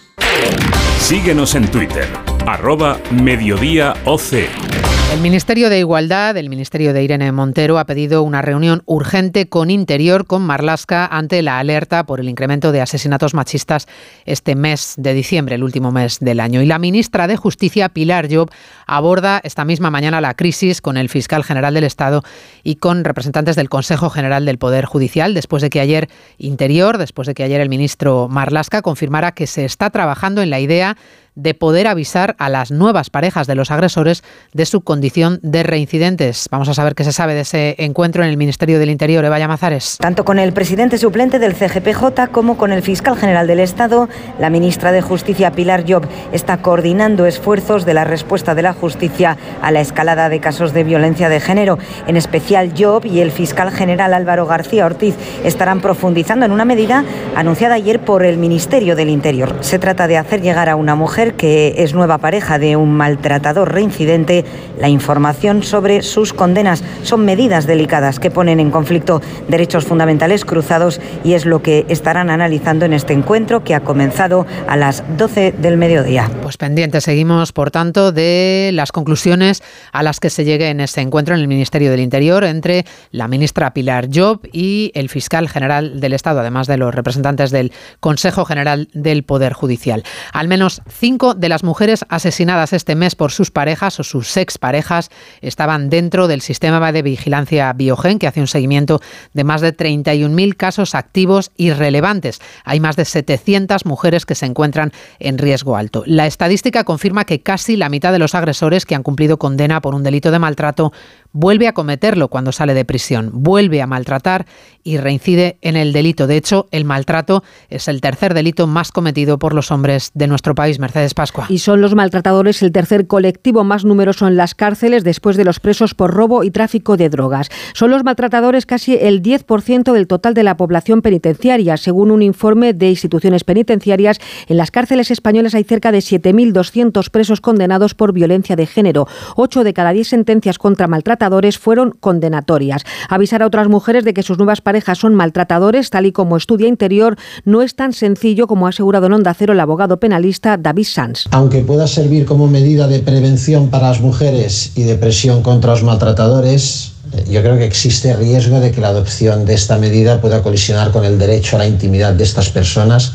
Síguenos 0.98 1.54
en 1.54 1.70
Twitter, 1.70 2.08
arroba 2.46 2.98
mediodía 3.10 3.94
OC. 4.04 4.79
El 5.10 5.22
Ministerio 5.22 5.70
de 5.70 5.80
Igualdad, 5.80 6.36
el 6.36 6.48
Ministerio 6.48 6.92
de 6.92 7.02
Irene 7.02 7.32
Montero, 7.32 7.80
ha 7.80 7.84
pedido 7.84 8.22
una 8.22 8.42
reunión 8.42 8.84
urgente 8.86 9.48
con 9.48 9.68
Interior, 9.68 10.24
con 10.24 10.42
Marlasca, 10.42 11.04
ante 11.04 11.42
la 11.42 11.58
alerta 11.58 12.04
por 12.04 12.20
el 12.20 12.28
incremento 12.28 12.70
de 12.70 12.80
asesinatos 12.80 13.34
machistas 13.34 13.88
este 14.24 14.54
mes 14.54 14.94
de 14.96 15.12
diciembre, 15.12 15.56
el 15.56 15.64
último 15.64 15.90
mes 15.90 16.20
del 16.20 16.38
año. 16.38 16.62
Y 16.62 16.66
la 16.66 16.78
ministra 16.78 17.26
de 17.26 17.36
Justicia, 17.36 17.88
Pilar 17.88 18.28
Job, 18.32 18.50
aborda 18.86 19.40
esta 19.42 19.64
misma 19.64 19.90
mañana 19.90 20.20
la 20.20 20.34
crisis 20.34 20.80
con 20.80 20.96
el 20.96 21.08
fiscal 21.08 21.42
general 21.42 21.74
del 21.74 21.84
Estado 21.84 22.22
y 22.62 22.76
con 22.76 23.02
representantes 23.02 23.56
del 23.56 23.68
Consejo 23.68 24.10
General 24.10 24.44
del 24.44 24.58
Poder 24.58 24.84
Judicial, 24.84 25.34
después 25.34 25.60
de 25.60 25.70
que 25.70 25.80
ayer 25.80 26.08
Interior, 26.38 26.98
después 26.98 27.26
de 27.26 27.34
que 27.34 27.42
ayer 27.42 27.60
el 27.60 27.68
ministro 27.68 28.28
Marlasca 28.28 28.80
confirmara 28.80 29.32
que 29.32 29.48
se 29.48 29.64
está 29.64 29.90
trabajando 29.90 30.40
en 30.40 30.50
la 30.50 30.60
idea 30.60 30.96
de 31.42 31.54
poder 31.54 31.86
avisar 31.86 32.36
a 32.38 32.48
las 32.48 32.70
nuevas 32.70 33.10
parejas 33.10 33.46
de 33.46 33.54
los 33.54 33.70
agresores 33.70 34.22
de 34.52 34.66
su 34.66 34.82
condición 34.82 35.40
de 35.42 35.62
reincidentes. 35.62 36.46
Vamos 36.50 36.68
a 36.68 36.74
saber 36.74 36.94
qué 36.94 37.04
se 37.04 37.12
sabe 37.12 37.34
de 37.34 37.40
ese 37.40 37.74
encuentro 37.78 38.22
en 38.22 38.30
el 38.30 38.36
Ministerio 38.36 38.78
del 38.78 38.90
Interior, 38.90 39.24
Eva 39.24 39.38
Llamazares. 39.38 39.98
Tanto 39.98 40.24
con 40.24 40.38
el 40.38 40.52
presidente 40.52 40.98
suplente 40.98 41.38
del 41.38 41.54
CGPJ 41.54 42.30
como 42.30 42.56
con 42.56 42.72
el 42.72 42.82
fiscal 42.82 43.16
general 43.16 43.46
del 43.46 43.60
Estado, 43.60 44.08
la 44.38 44.50
ministra 44.50 44.92
de 44.92 45.00
Justicia 45.00 45.52
Pilar 45.52 45.84
Job 45.88 46.06
está 46.32 46.58
coordinando 46.58 47.26
esfuerzos 47.26 47.84
de 47.84 47.94
la 47.94 48.04
respuesta 48.04 48.54
de 48.54 48.62
la 48.62 48.72
justicia 48.72 49.36
a 49.62 49.70
la 49.70 49.80
escalada 49.80 50.28
de 50.28 50.40
casos 50.40 50.72
de 50.72 50.84
violencia 50.84 51.28
de 51.28 51.40
género. 51.40 51.78
En 52.06 52.16
especial 52.16 52.72
Job 52.76 53.04
y 53.06 53.20
el 53.20 53.30
fiscal 53.30 53.70
general 53.70 54.14
Álvaro 54.14 54.46
García 54.46 54.86
Ortiz 54.86 55.14
estarán 55.44 55.80
profundizando 55.80 56.44
en 56.46 56.52
una 56.52 56.64
medida 56.64 57.04
anunciada 57.34 57.76
ayer 57.76 58.00
por 58.00 58.24
el 58.24 58.38
Ministerio 58.38 58.96
del 58.96 59.08
Interior. 59.08 59.56
Se 59.60 59.78
trata 59.78 60.06
de 60.06 60.16
hacer 60.16 60.42
llegar 60.42 60.68
a 60.68 60.76
una 60.76 60.94
mujer 60.94 61.29
que 61.32 61.74
es 61.78 61.94
nueva 61.94 62.18
pareja 62.18 62.58
de 62.58 62.76
un 62.76 62.94
maltratador 62.94 63.72
reincidente, 63.72 64.44
la 64.78 64.88
información 64.88 65.62
sobre 65.62 66.02
sus 66.02 66.32
condenas. 66.32 66.82
Son 67.02 67.24
medidas 67.24 67.66
delicadas 67.66 68.20
que 68.20 68.30
ponen 68.30 68.60
en 68.60 68.70
conflicto 68.70 69.20
derechos 69.48 69.84
fundamentales 69.84 70.44
cruzados 70.44 71.00
y 71.24 71.34
es 71.34 71.46
lo 71.46 71.62
que 71.62 71.86
estarán 71.88 72.30
analizando 72.30 72.84
en 72.84 72.92
este 72.92 73.12
encuentro 73.12 73.64
que 73.64 73.74
ha 73.74 73.80
comenzado 73.80 74.46
a 74.68 74.76
las 74.76 75.02
12 75.16 75.52
del 75.52 75.76
mediodía. 75.76 76.30
Pues 76.42 76.56
pendientes 76.56 77.04
seguimos, 77.04 77.52
por 77.52 77.70
tanto, 77.70 78.12
de 78.12 78.70
las 78.72 78.92
conclusiones 78.92 79.62
a 79.92 80.02
las 80.02 80.20
que 80.20 80.30
se 80.30 80.44
llegue 80.44 80.68
en 80.68 80.80
ese 80.80 81.00
encuentro 81.00 81.34
en 81.34 81.40
el 81.40 81.48
Ministerio 81.48 81.90
del 81.90 82.00
Interior 82.00 82.44
entre 82.44 82.84
la 83.10 83.28
ministra 83.28 83.72
Pilar 83.72 84.08
Job 84.12 84.40
y 84.52 84.92
el 84.94 85.08
fiscal 85.08 85.48
general 85.48 86.00
del 86.00 86.12
Estado, 86.12 86.40
además 86.40 86.66
de 86.66 86.76
los 86.76 86.94
representantes 86.94 87.50
del 87.50 87.72
Consejo 88.00 88.44
General 88.44 88.88
del 88.92 89.22
Poder 89.22 89.52
Judicial. 89.52 90.04
Al 90.32 90.48
menos 90.48 90.82
cinco 90.88 91.09
de 91.18 91.48
las 91.48 91.64
mujeres 91.64 92.04
asesinadas 92.08 92.72
este 92.72 92.94
mes 92.94 93.16
por 93.16 93.32
sus 93.32 93.50
parejas 93.50 93.98
o 93.98 94.04
sus 94.04 94.36
exparejas 94.36 95.10
estaban 95.40 95.90
dentro 95.90 96.28
del 96.28 96.40
sistema 96.40 96.92
de 96.92 97.02
vigilancia 97.02 97.72
Biogen, 97.72 98.18
que 98.18 98.28
hace 98.28 98.40
un 98.40 98.46
seguimiento 98.46 99.00
de 99.34 99.44
más 99.44 99.60
de 99.60 99.76
31.000 99.76 100.56
casos 100.56 100.94
activos 100.94 101.50
y 101.56 101.72
relevantes. 101.72 102.40
Hay 102.64 102.78
más 102.78 102.96
de 102.96 103.04
700 103.04 103.86
mujeres 103.86 104.24
que 104.24 104.34
se 104.34 104.46
encuentran 104.46 104.92
en 105.18 105.38
riesgo 105.38 105.76
alto. 105.76 106.04
La 106.06 106.26
estadística 106.26 106.84
confirma 106.84 107.24
que 107.24 107.42
casi 107.42 107.76
la 107.76 107.88
mitad 107.88 108.12
de 108.12 108.18
los 108.18 108.34
agresores 108.34 108.86
que 108.86 108.94
han 108.94 109.02
cumplido 109.02 109.38
condena 109.38 109.80
por 109.80 109.94
un 109.94 110.02
delito 110.02 110.30
de 110.30 110.38
maltrato 110.38 110.92
vuelve 111.32 111.68
a 111.68 111.72
cometerlo 111.72 112.28
cuando 112.28 112.52
sale 112.52 112.74
de 112.74 112.84
prisión, 112.84 113.30
vuelve 113.32 113.82
a 113.82 113.86
maltratar 113.86 114.46
y 114.82 114.98
reincide 114.98 115.58
en 115.60 115.76
el 115.76 115.92
delito. 115.92 116.26
De 116.26 116.36
hecho, 116.36 116.66
el 116.70 116.84
maltrato 116.84 117.42
es 117.68 117.88
el 117.88 118.00
tercer 118.00 118.34
delito 118.34 118.66
más 118.66 118.92
cometido 118.92 119.38
por 119.38 119.54
los 119.54 119.70
hombres 119.70 120.10
de 120.14 120.26
nuestro 120.26 120.54
país. 120.54 120.78
Mercedes 120.78 120.99
Pascua. 121.14 121.46
Y 121.48 121.58
son 121.58 121.80
los 121.80 121.94
maltratadores 121.94 122.62
el 122.62 122.72
tercer 122.72 123.06
colectivo 123.06 123.64
más 123.64 123.84
numeroso 123.84 124.28
en 124.28 124.36
las 124.36 124.54
cárceles 124.54 125.04
después 125.04 125.36
de 125.36 125.44
los 125.44 125.60
presos 125.60 125.94
por 125.94 126.12
robo 126.12 126.44
y 126.44 126.50
tráfico 126.50 126.96
de 126.96 127.08
drogas. 127.08 127.48
Son 127.72 127.90
los 127.90 128.04
maltratadores 128.04 128.66
casi 128.66 128.94
el 128.94 129.22
10% 129.22 129.92
del 129.92 130.06
total 130.06 130.34
de 130.34 130.42
la 130.42 130.56
población 130.56 131.02
penitenciaria, 131.02 131.76
según 131.76 132.10
un 132.10 132.22
informe 132.22 132.72
de 132.74 132.90
instituciones 132.90 133.44
penitenciarias. 133.44 134.18
En 134.46 134.56
las 134.56 134.70
cárceles 134.70 135.10
españolas 135.10 135.54
hay 135.54 135.64
cerca 135.64 135.92
de 135.92 135.98
7.200 135.98 137.10
presos 137.10 137.40
condenados 137.40 137.94
por 137.94 138.12
violencia 138.12 138.56
de 138.56 138.66
género. 138.66 139.06
Ocho 139.36 139.64
de 139.64 139.72
cada 139.74 139.92
diez 139.92 140.08
sentencias 140.08 140.58
contra 140.58 140.86
maltratadores 140.86 141.58
fueron 141.58 141.92
condenatorias. 141.92 142.84
Avisar 143.08 143.42
a 143.42 143.46
otras 143.46 143.68
mujeres 143.68 144.04
de 144.04 144.14
que 144.14 144.22
sus 144.22 144.38
nuevas 144.38 144.60
parejas 144.60 144.98
son 144.98 145.14
maltratadores, 145.14 145.90
tal 145.90 146.06
y 146.06 146.12
como 146.12 146.36
estudia 146.36 146.68
Interior, 146.68 147.16
no 147.44 147.62
es 147.62 147.74
tan 147.74 147.92
sencillo 147.92 148.46
como 148.46 148.66
ha 148.66 148.70
asegurado 148.70 149.06
en 149.06 149.14
Onda 149.14 149.34
Cero 149.34 149.52
el 149.52 149.60
abogado 149.60 149.98
penalista 149.98 150.56
David 150.56 150.84
Aunque 151.30 151.60
pueda 151.60 151.86
servir 151.86 152.24
como 152.24 152.46
medida 152.46 152.88
de 152.88 153.00
prevención 153.00 153.68
para 153.68 153.88
las 153.88 154.00
mujeres 154.00 154.72
y 154.74 154.82
de 154.82 154.96
presión 154.96 155.42
contra 155.42 155.70
los 155.70 155.82
maltratadores, 155.82 156.92
yo 157.28 157.42
creo 157.42 157.58
que 157.58 157.64
existe 157.64 158.14
riesgo 158.16 158.60
de 158.60 158.70
que 158.70 158.80
la 158.80 158.88
adopción 158.88 159.44
de 159.44 159.54
esta 159.54 159.78
medida 159.78 160.20
pueda 160.20 160.42
colisionar 160.42 160.90
con 160.92 161.04
el 161.04 161.18
derecho 161.18 161.56
a 161.56 161.60
la 161.60 161.66
intimidad 161.66 162.14
de 162.14 162.24
estas 162.24 162.50
personas 162.50 163.12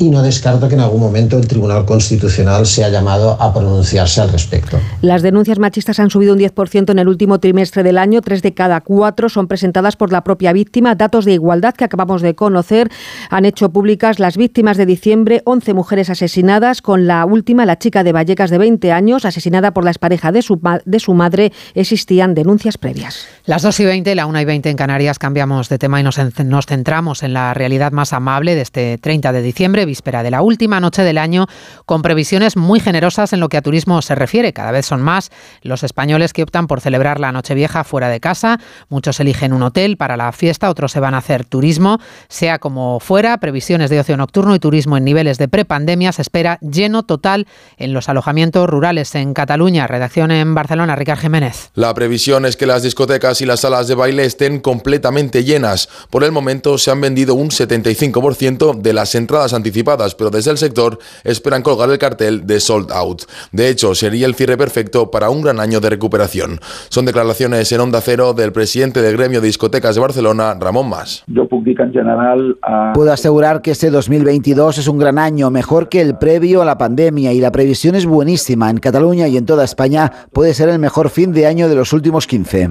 y 0.00 0.08
no 0.08 0.22
descarto 0.22 0.66
que 0.66 0.74
en 0.74 0.80
algún 0.80 1.00
momento 1.00 1.36
el 1.36 1.46
Tribunal 1.46 1.84
Constitucional 1.84 2.64
sea 2.64 2.88
llamado 2.88 3.36
a 3.38 3.52
pronunciarse 3.52 4.22
al 4.22 4.32
respecto. 4.32 4.80
Las 5.02 5.20
denuncias 5.20 5.58
machistas 5.58 6.00
han 6.00 6.08
subido 6.08 6.32
un 6.32 6.40
10% 6.40 6.90
en 6.90 6.98
el 6.98 7.06
último 7.06 7.38
trimestre 7.38 7.82
del 7.82 7.98
año. 7.98 8.22
Tres 8.22 8.40
de 8.40 8.54
cada 8.54 8.80
cuatro 8.80 9.28
son 9.28 9.46
presentadas 9.46 9.96
por 9.96 10.10
la 10.10 10.24
propia 10.24 10.54
víctima. 10.54 10.94
Datos 10.94 11.26
de 11.26 11.34
igualdad 11.34 11.74
que 11.74 11.84
acabamos 11.84 12.22
de 12.22 12.34
conocer 12.34 12.88
han 13.28 13.44
hecho 13.44 13.70
públicas 13.70 14.18
las 14.18 14.38
víctimas 14.38 14.78
de 14.78 14.86
diciembre, 14.86 15.42
11 15.44 15.74
mujeres 15.74 16.08
asesinadas, 16.08 16.80
con 16.80 17.06
la 17.06 17.26
última, 17.26 17.66
la 17.66 17.78
chica 17.78 18.02
de 18.02 18.12
Vallecas 18.12 18.48
de 18.48 18.56
20 18.56 18.92
años, 18.92 19.26
asesinada 19.26 19.72
por 19.72 19.84
la 19.84 19.90
expareja 19.90 20.32
de 20.32 20.40
su, 20.40 20.58
de 20.86 20.98
su 20.98 21.12
madre. 21.12 21.52
Existían 21.74 22.34
denuncias 22.34 22.78
previas. 22.78 23.26
Las 23.44 23.60
2 23.60 23.80
y 23.80 23.84
20, 23.84 24.14
la 24.14 24.24
1 24.24 24.40
y 24.40 24.44
20 24.46 24.70
en 24.70 24.76
Canarias, 24.78 25.18
cambiamos 25.18 25.68
de 25.68 25.76
tema 25.76 26.00
y 26.00 26.04
nos, 26.04 26.18
nos 26.42 26.64
centramos 26.64 27.22
en 27.22 27.34
la 27.34 27.52
realidad 27.52 27.92
más 27.92 28.14
amable 28.14 28.54
de 28.54 28.62
este 28.62 28.96
30 28.96 29.32
de 29.32 29.42
diciembre 29.42 29.89
víspera 29.90 30.22
de 30.22 30.30
la 30.30 30.40
última 30.40 30.78
noche 30.78 31.02
del 31.02 31.18
año, 31.18 31.48
con 31.84 32.00
previsiones 32.00 32.56
muy 32.56 32.78
generosas 32.78 33.32
en 33.32 33.40
lo 33.40 33.48
que 33.48 33.56
a 33.56 33.62
turismo 33.62 34.00
se 34.02 34.14
refiere. 34.14 34.52
Cada 34.52 34.70
vez 34.70 34.86
son 34.86 35.02
más 35.02 35.30
los 35.62 35.82
españoles 35.82 36.32
que 36.32 36.44
optan 36.44 36.68
por 36.68 36.80
celebrar 36.80 37.18
la 37.18 37.32
Nochevieja 37.32 37.82
fuera 37.82 38.08
de 38.08 38.20
casa. 38.20 38.60
Muchos 38.88 39.18
eligen 39.18 39.52
un 39.52 39.64
hotel 39.64 39.96
para 39.96 40.16
la 40.16 40.30
fiesta, 40.30 40.70
otros 40.70 40.92
se 40.92 41.00
van 41.00 41.14
a 41.14 41.18
hacer 41.18 41.44
turismo. 41.44 41.98
Sea 42.28 42.60
como 42.60 43.00
fuera, 43.00 43.38
previsiones 43.38 43.90
de 43.90 43.98
ocio 43.98 44.16
nocturno 44.16 44.54
y 44.54 44.60
turismo 44.60 44.96
en 44.96 45.02
niveles 45.02 45.38
de 45.38 45.48
prepandemia. 45.48 46.12
Se 46.12 46.22
espera 46.22 46.58
lleno 46.60 47.02
total 47.02 47.48
en 47.76 47.92
los 47.92 48.08
alojamientos 48.08 48.70
rurales 48.70 49.12
en 49.16 49.34
Cataluña. 49.34 49.88
Redacción 49.88 50.30
en 50.30 50.54
Barcelona, 50.54 50.94
Ricard 50.94 51.18
Jiménez. 51.18 51.70
La 51.74 51.92
previsión 51.94 52.46
es 52.46 52.56
que 52.56 52.66
las 52.66 52.84
discotecas 52.84 53.40
y 53.40 53.46
las 53.46 53.60
salas 53.60 53.88
de 53.88 53.96
baile 53.96 54.24
estén 54.24 54.60
completamente 54.60 55.42
llenas. 55.42 55.88
Por 56.10 56.22
el 56.22 56.30
momento 56.30 56.78
se 56.78 56.92
han 56.92 57.00
vendido 57.00 57.34
un 57.34 57.48
75% 57.48 58.80
de 58.80 58.92
las 58.92 59.16
entradas 59.16 59.52
anticipadas, 59.52 59.79
pero 60.14 60.30
desde 60.30 60.50
el 60.50 60.58
sector 60.58 60.98
esperan 61.24 61.62
colgar 61.62 61.90
el 61.90 61.98
cartel 61.98 62.46
de 62.46 62.60
sold 62.60 62.92
out. 62.92 63.22
De 63.52 63.68
hecho, 63.68 63.94
sería 63.94 64.26
el 64.26 64.34
cierre 64.34 64.56
perfecto 64.56 65.10
para 65.10 65.30
un 65.30 65.42
gran 65.42 65.60
año 65.60 65.80
de 65.80 65.90
recuperación. 65.90 66.60
Son 66.88 67.04
declaraciones 67.04 67.70
en 67.72 67.80
Onda 67.80 68.00
Cero 68.00 68.32
del 68.32 68.52
presidente 68.52 69.02
del 69.02 69.16
gremio 69.16 69.40
de 69.40 69.46
discotecas 69.46 69.94
de 69.94 70.00
Barcelona, 70.00 70.56
Ramón 70.58 70.88
Mas. 70.88 71.24
Yo 71.26 71.48
en 71.50 71.92
general... 71.92 72.58
Puedo 72.94 73.12
asegurar 73.12 73.62
que 73.62 73.70
este 73.70 73.90
2022 73.90 74.78
es 74.78 74.88
un 74.88 74.98
gran 74.98 75.18
año, 75.18 75.50
mejor 75.50 75.88
que 75.88 76.00
el 76.00 76.16
previo 76.16 76.62
a 76.62 76.64
la 76.64 76.78
pandemia 76.78 77.32
y 77.32 77.40
la 77.40 77.52
previsión 77.52 77.94
es 77.94 78.06
buenísima. 78.06 78.70
En 78.70 78.78
Cataluña 78.78 79.28
y 79.28 79.36
en 79.36 79.46
toda 79.46 79.64
España 79.64 80.10
puede 80.32 80.54
ser 80.54 80.68
el 80.68 80.78
mejor 80.78 81.10
fin 81.10 81.32
de 81.32 81.46
año 81.46 81.68
de 81.68 81.74
los 81.74 81.92
últimos 81.92 82.26
15. 82.26 82.70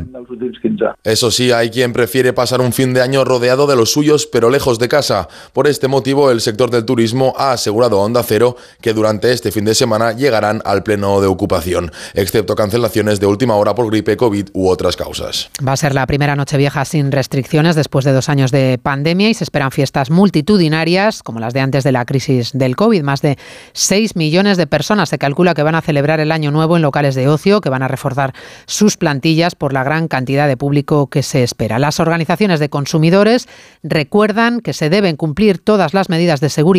Eso 1.04 1.32
sí, 1.32 1.52
hay 1.52 1.70
quien 1.70 1.94
prefiere 1.94 2.34
pasar 2.34 2.62
un 2.62 2.74
fin 2.74 2.94
de 2.94 3.02
año 3.02 3.24
rodeado 3.24 3.68
de 3.68 3.76
los 3.76 3.92
suyos 3.92 4.28
pero 4.32 4.50
lejos 4.50 4.80
de 4.80 4.88
casa. 4.88 5.28
Por 5.54 5.68
este 5.68 5.88
motivo, 5.88 6.32
el 6.32 6.42
sector 6.42 6.70
del 6.70 6.86
turismo 6.86 6.99
ha 7.38 7.54
asegurado 7.54 8.00
a 8.00 8.04
Onda 8.04 8.24
Cero 8.24 8.58
que 8.82 8.94
durante 8.94 9.32
este 9.32 9.52
fin 9.52 9.66
de 9.66 9.74
semana 9.74 10.12
llegarán 10.12 10.62
al 10.66 10.84
pleno 10.84 11.22
de 11.22 11.28
ocupación, 11.28 11.92
excepto 12.14 12.56
cancelaciones 12.56 13.20
de 13.20 13.26
última 13.26 13.56
hora 13.56 13.74
por 13.74 13.90
gripe, 13.90 14.18
COVID 14.18 14.50
u 14.54 14.68
otras 14.70 14.96
causas. 14.96 15.50
Va 15.66 15.74
a 15.74 15.78
ser 15.78 15.94
la 15.94 16.06
primera 16.06 16.36
noche 16.36 16.58
vieja 16.58 16.84
sin 16.86 17.12
restricciones 17.12 17.76
después 17.76 18.04
de 18.04 18.12
dos 18.12 18.28
años 18.28 18.52
de 18.52 18.78
pandemia 18.82 19.30
y 19.30 19.34
se 19.34 19.44
esperan 19.44 19.72
fiestas 19.72 20.10
multitudinarias 20.10 21.24
como 21.24 21.40
las 21.40 21.54
de 21.54 21.62
antes 21.62 21.84
de 21.84 21.92
la 21.92 22.06
crisis 22.06 22.52
del 22.54 22.76
COVID. 22.76 23.02
Más 23.04 23.22
de 23.22 23.38
6 23.74 24.16
millones 24.16 24.58
de 24.58 24.68
personas 24.68 25.10
se 25.10 25.18
calcula 25.18 25.54
que 25.54 25.64
van 25.64 25.76
a 25.76 25.82
celebrar 25.82 26.20
el 26.20 26.32
año 26.32 26.52
nuevo 26.52 26.76
en 26.76 26.82
locales 26.82 27.16
de 27.16 27.28
ocio, 27.28 27.62
que 27.62 27.70
van 27.70 27.84
a 27.84 27.88
reforzar 27.88 28.34
sus 28.66 28.98
plantillas 28.98 29.56
por 29.56 29.72
la 29.74 29.84
gran 29.84 30.08
cantidad 30.08 30.48
de 30.48 30.58
público 30.58 31.08
que 31.08 31.24
se 31.24 31.44
espera. 31.44 31.80
Las 31.80 32.00
organizaciones 32.00 32.60
de 32.60 32.70
consumidores 32.70 33.48
recuerdan 33.84 34.60
que 34.62 34.74
se 34.74 34.90
deben 34.90 35.16
cumplir 35.16 35.60
todas 35.60 35.94
las 35.94 36.10
medidas 36.10 36.42
de 36.42 36.50
seguridad 36.50 36.79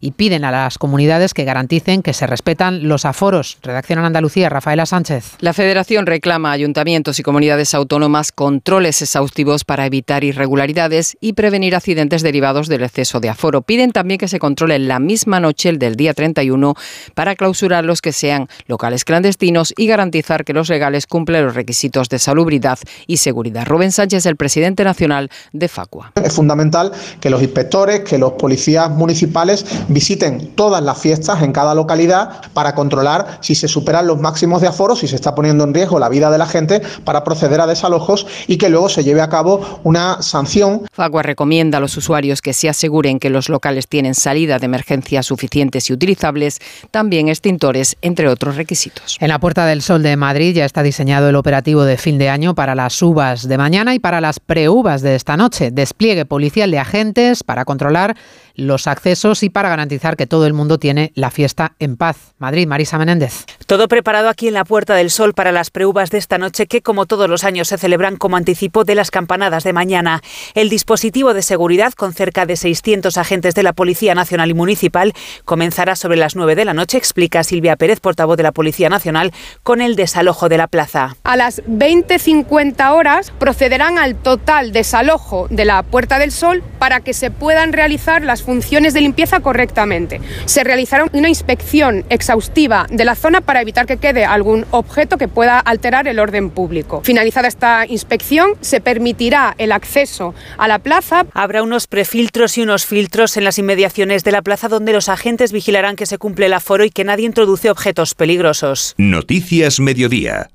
y 0.00 0.12
piden 0.12 0.44
a 0.44 0.50
las 0.50 0.78
comunidades 0.78 1.34
que 1.34 1.44
garanticen 1.44 2.02
que 2.02 2.12
se 2.12 2.26
respetan 2.26 2.88
los 2.88 3.04
aforos. 3.04 3.58
Redacción 3.62 3.98
en 3.98 4.04
Andalucía, 4.04 4.48
Rafaela 4.48 4.86
Sánchez. 4.86 5.36
La 5.40 5.52
Federación 5.52 6.06
reclama 6.06 6.50
a 6.50 6.52
ayuntamientos 6.52 7.18
y 7.18 7.22
comunidades 7.22 7.74
autónomas 7.74 8.32
controles 8.32 9.02
exhaustivos 9.02 9.64
para 9.64 9.86
evitar 9.86 10.24
irregularidades 10.24 11.16
y 11.20 11.32
prevenir 11.32 11.74
accidentes 11.74 12.22
derivados 12.22 12.68
del 12.68 12.82
exceso 12.82 13.20
de 13.20 13.28
aforo. 13.28 13.62
Piden 13.62 13.92
también 13.92 14.18
que 14.18 14.28
se 14.28 14.38
controle 14.38 14.78
la 14.78 14.98
misma 14.98 15.40
noche 15.40 15.68
el 15.68 15.78
del 15.78 15.96
día 15.96 16.14
31 16.14 16.74
para 17.14 17.34
clausurar 17.34 17.84
los 17.84 18.00
que 18.00 18.12
sean 18.12 18.48
locales 18.66 19.04
clandestinos 19.04 19.74
y 19.76 19.86
garantizar 19.86 20.44
que 20.44 20.52
los 20.52 20.68
legales 20.68 21.06
cumplen 21.06 21.44
los 21.44 21.54
requisitos 21.54 22.08
de 22.08 22.18
salubridad 22.18 22.78
y 23.06 23.16
seguridad. 23.16 23.66
Rubén 23.66 23.92
Sánchez, 23.92 24.26
el 24.26 24.36
presidente 24.36 24.84
nacional 24.84 25.30
de 25.52 25.68
Facua. 25.68 26.12
Es 26.22 26.34
fundamental 26.34 26.92
que 27.20 27.30
los 27.30 27.42
inspectores, 27.42 28.00
que 28.00 28.18
los 28.18 28.32
policías 28.32 28.90
municipales 28.90 29.39
visiten 29.88 30.54
todas 30.54 30.82
las 30.82 30.98
fiestas 30.98 31.42
en 31.42 31.52
cada 31.52 31.74
localidad 31.74 32.42
para 32.52 32.74
controlar 32.74 33.38
si 33.40 33.54
se 33.54 33.68
superan 33.68 34.06
los 34.06 34.20
máximos 34.20 34.60
de 34.60 34.68
aforo, 34.68 34.96
si 34.96 35.08
se 35.08 35.16
está 35.16 35.34
poniendo 35.34 35.64
en 35.64 35.74
riesgo 35.74 35.98
la 35.98 36.08
vida 36.08 36.30
de 36.30 36.38
la 36.38 36.46
gente 36.46 36.82
para 37.04 37.24
proceder 37.24 37.60
a 37.60 37.66
desalojos 37.66 38.26
y 38.46 38.56
que 38.56 38.68
luego 38.68 38.88
se 38.88 39.04
lleve 39.04 39.20
a 39.20 39.28
cabo 39.28 39.80
una 39.84 40.22
sanción. 40.22 40.82
Facua 40.92 41.22
recomienda 41.22 41.78
a 41.78 41.80
los 41.80 41.96
usuarios 41.96 42.42
que 42.42 42.52
se 42.52 42.68
aseguren 42.68 43.18
que 43.18 43.30
los 43.30 43.48
locales 43.48 43.88
tienen 43.88 44.14
salida 44.14 44.58
de 44.58 44.66
emergencia 44.66 45.22
suficientes 45.22 45.90
y 45.90 45.92
utilizables, 45.92 46.58
también 46.90 47.28
extintores, 47.28 47.96
entre 48.02 48.28
otros 48.28 48.56
requisitos. 48.56 49.16
En 49.20 49.28
la 49.28 49.38
Puerta 49.38 49.66
del 49.66 49.82
Sol 49.82 50.02
de 50.02 50.16
Madrid 50.16 50.54
ya 50.54 50.64
está 50.64 50.82
diseñado 50.82 51.28
el 51.28 51.36
operativo 51.36 51.84
de 51.84 51.96
fin 51.96 52.18
de 52.18 52.28
año 52.28 52.54
para 52.54 52.74
las 52.74 53.00
uvas 53.02 53.48
de 53.48 53.58
mañana 53.58 53.94
y 53.94 53.98
para 53.98 54.20
las 54.20 54.40
preuvas 54.40 55.02
de 55.02 55.14
esta 55.14 55.36
noche. 55.36 55.70
Despliegue 55.70 56.24
policial 56.24 56.70
de 56.70 56.78
agentes 56.78 57.42
para 57.44 57.64
controlar 57.64 58.16
los 58.54 58.86
accesos 58.86 59.29
y 59.42 59.50
para 59.50 59.68
garantizar 59.68 60.16
que 60.16 60.26
todo 60.26 60.46
el 60.46 60.52
mundo 60.52 60.78
tiene 60.78 61.12
la 61.14 61.30
fiesta 61.30 61.74
en 61.78 61.96
paz. 61.96 62.34
Madrid, 62.38 62.66
Marisa 62.66 62.98
Menéndez. 62.98 63.44
Todo 63.66 63.86
preparado 63.86 64.28
aquí 64.28 64.48
en 64.48 64.54
la 64.54 64.64
Puerta 64.64 64.94
del 64.94 65.10
Sol 65.10 65.32
para 65.32 65.52
las 65.52 65.70
preuvas 65.70 66.10
de 66.10 66.18
esta 66.18 66.38
noche 66.38 66.66
que 66.66 66.82
como 66.82 67.06
todos 67.06 67.30
los 67.30 67.44
años 67.44 67.68
se 67.68 67.78
celebran 67.78 68.16
como 68.16 68.36
anticipo 68.36 68.84
de 68.84 68.96
las 68.96 69.12
campanadas 69.12 69.62
de 69.62 69.72
mañana. 69.72 70.22
El 70.54 70.68
dispositivo 70.68 71.32
de 71.34 71.42
seguridad 71.42 71.92
con 71.92 72.12
cerca 72.12 72.46
de 72.46 72.56
600 72.56 73.16
agentes 73.16 73.54
de 73.54 73.62
la 73.62 73.72
Policía 73.72 74.14
Nacional 74.14 74.50
y 74.50 74.54
Municipal 74.54 75.12
comenzará 75.44 75.94
sobre 75.94 76.16
las 76.16 76.34
9 76.34 76.56
de 76.56 76.64
la 76.64 76.74
noche, 76.74 76.98
explica 76.98 77.44
Silvia 77.44 77.76
Pérez, 77.76 78.00
portavoz 78.00 78.36
de 78.36 78.42
la 78.42 78.52
Policía 78.52 78.88
Nacional, 78.88 79.32
con 79.62 79.80
el 79.80 79.94
desalojo 79.94 80.48
de 80.48 80.58
la 80.58 80.66
plaza. 80.66 81.14
A 81.22 81.36
las 81.36 81.62
20.50 81.64 82.92
horas 82.92 83.30
procederán 83.30 83.98
al 83.98 84.16
total 84.16 84.72
desalojo 84.72 85.46
de 85.50 85.64
la 85.64 85.82
Puerta 85.84 86.18
del 86.18 86.32
Sol 86.32 86.64
para 86.78 87.00
que 87.00 87.14
se 87.14 87.30
puedan 87.30 87.72
realizar 87.72 88.22
las 88.22 88.42
funciones 88.42 88.92
de 88.94 89.02
limpieza 89.02 89.19
correctamente. 89.40 90.20
Se 90.46 90.64
realizará 90.64 91.06
una 91.12 91.28
inspección 91.28 92.04
exhaustiva 92.08 92.86
de 92.90 93.04
la 93.04 93.14
zona 93.14 93.40
para 93.40 93.60
evitar 93.60 93.86
que 93.86 93.98
quede 93.98 94.24
algún 94.24 94.66
objeto 94.70 95.18
que 95.18 95.28
pueda 95.28 95.58
alterar 95.58 96.08
el 96.08 96.18
orden 96.18 96.50
público. 96.50 97.02
Finalizada 97.04 97.48
esta 97.48 97.86
inspección, 97.86 98.52
se 98.60 98.80
permitirá 98.80 99.54
el 99.58 99.72
acceso 99.72 100.34
a 100.58 100.68
la 100.68 100.78
plaza. 100.78 101.26
Habrá 101.34 101.62
unos 101.62 101.86
prefiltros 101.86 102.58
y 102.58 102.62
unos 102.62 102.86
filtros 102.86 103.36
en 103.36 103.44
las 103.44 103.58
inmediaciones 103.58 104.24
de 104.24 104.32
la 104.32 104.42
plaza 104.42 104.68
donde 104.68 104.92
los 104.92 105.08
agentes 105.08 105.52
vigilarán 105.52 105.96
que 105.96 106.06
se 106.06 106.18
cumple 106.18 106.46
el 106.46 106.52
aforo 106.52 106.84
y 106.84 106.90
que 106.90 107.04
nadie 107.04 107.26
introduce 107.26 107.70
objetos 107.70 108.14
peligrosos. 108.14 108.94
Noticias 108.96 109.80
Mediodía. 109.80 110.50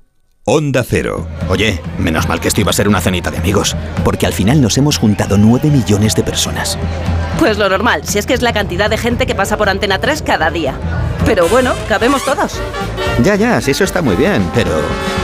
Onda 0.48 0.84
Cero. 0.88 1.26
Oye, 1.48 1.82
menos 1.98 2.28
mal 2.28 2.38
que 2.38 2.46
esto 2.46 2.60
iba 2.60 2.70
a 2.70 2.72
ser 2.72 2.86
una 2.86 3.00
cenita 3.00 3.32
de 3.32 3.38
amigos, 3.38 3.76
porque 4.04 4.26
al 4.26 4.32
final 4.32 4.60
nos 4.60 4.78
hemos 4.78 4.96
juntado 4.96 5.36
9 5.36 5.72
millones 5.72 6.14
de 6.14 6.22
personas. 6.22 6.78
Pues 7.40 7.58
lo 7.58 7.68
normal, 7.68 8.04
si 8.04 8.20
es 8.20 8.26
que 8.26 8.34
es 8.34 8.42
la 8.42 8.52
cantidad 8.52 8.88
de 8.88 8.96
gente 8.96 9.26
que 9.26 9.34
pasa 9.34 9.56
por 9.56 9.68
Antena 9.68 9.98
3 9.98 10.22
cada 10.22 10.52
día. 10.52 10.78
Pero 11.24 11.48
bueno, 11.48 11.74
cabemos 11.88 12.24
todos. 12.24 12.60
Ya, 13.24 13.34
ya, 13.34 13.60
si 13.60 13.72
eso 13.72 13.82
está 13.82 14.02
muy 14.02 14.14
bien, 14.14 14.48
pero 14.54 14.70